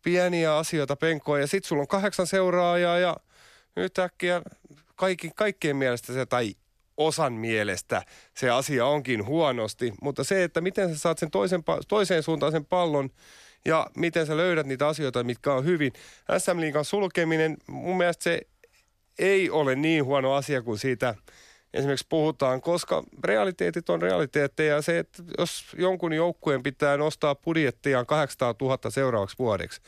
pieniä 0.03 0.57
asioita 0.57 0.95
penkoon. 0.95 1.41
Ja 1.41 1.47
sitten 1.47 1.67
sulla 1.67 1.81
on 1.81 1.87
kahdeksan 1.87 2.27
seuraajaa 2.27 2.99
ja 2.99 3.17
yhtäkkiä 3.77 4.41
kaikki, 4.97 5.31
kaikkien 5.35 5.75
mielestä 5.75 6.13
se, 6.13 6.25
tai 6.25 6.55
osan 6.97 7.33
mielestä 7.33 8.01
se 8.33 8.49
asia 8.49 8.85
onkin 8.85 9.25
huonosti, 9.25 9.93
mutta 10.01 10.23
se, 10.23 10.43
että 10.43 10.61
miten 10.61 10.89
sä 10.89 10.99
saat 10.99 11.17
sen 11.17 11.31
toisen, 11.31 11.63
toiseen 11.87 12.23
suuntaan 12.23 12.51
sen 12.51 12.65
pallon 12.65 13.09
ja 13.65 13.87
miten 13.97 14.25
sä 14.25 14.37
löydät 14.37 14.67
niitä 14.67 14.87
asioita, 14.87 15.23
mitkä 15.23 15.53
on 15.53 15.65
hyvin. 15.65 15.93
SM 16.37 16.59
Liigan 16.59 16.85
sulkeminen, 16.85 17.57
mun 17.67 17.97
mielestä 17.97 18.23
se 18.23 18.41
ei 19.19 19.49
ole 19.49 19.75
niin 19.75 20.05
huono 20.05 20.33
asia 20.33 20.61
kuin 20.61 20.79
siitä 20.79 21.15
esimerkiksi 21.73 22.05
puhutaan, 22.09 22.61
koska 22.61 23.03
realiteetit 23.23 23.89
on 23.89 24.01
realiteetteja 24.01 24.75
ja 24.75 24.81
se, 24.81 24.99
että 24.99 25.23
jos 25.37 25.65
jonkun 25.77 26.13
joukkueen 26.13 26.63
pitää 26.63 26.97
nostaa 26.97 27.35
budjettiaan 27.35 28.05
800 28.05 28.55
000 28.61 28.77
seuraavaksi 28.89 29.35
vuodeksi, 29.39 29.81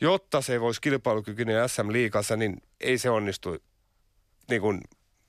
jotta 0.00 0.40
se 0.40 0.60
voisi 0.60 0.80
kilpailukykyinen 0.80 1.68
SM-liikassa, 1.68 2.36
niin 2.36 2.62
ei 2.80 2.98
se 2.98 3.10
onnistu 3.10 3.56
niin 4.50 4.62
kuin 4.62 4.80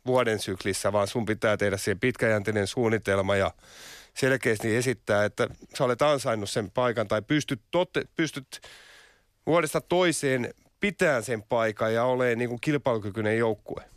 vuoden 0.05 0.39
syklissä, 0.39 0.93
vaan 0.93 1.07
sun 1.07 1.25
pitää 1.25 1.57
tehdä 1.57 1.77
siihen 1.77 1.99
pitkäjänteinen 1.99 2.67
suunnitelma 2.67 3.35
ja 3.35 3.51
selkeästi 4.13 4.75
esittää, 4.75 5.25
että 5.25 5.47
sä 5.77 5.83
olet 5.83 6.01
ansainnut 6.01 6.49
sen 6.49 6.71
paikan 6.71 7.07
tai 7.07 7.21
pystyt, 7.21 7.61
totte, 7.71 8.05
pystyt 8.15 8.61
vuodesta 9.45 9.81
toiseen 9.81 10.53
pitämään 10.79 11.23
sen 11.23 11.43
paikan 11.43 11.93
ja 11.93 12.03
olemaan 12.03 12.37
niin 12.37 12.49
kuin 12.49 12.61
kilpailukykyinen 12.61 13.37
joukkue. 13.37 13.91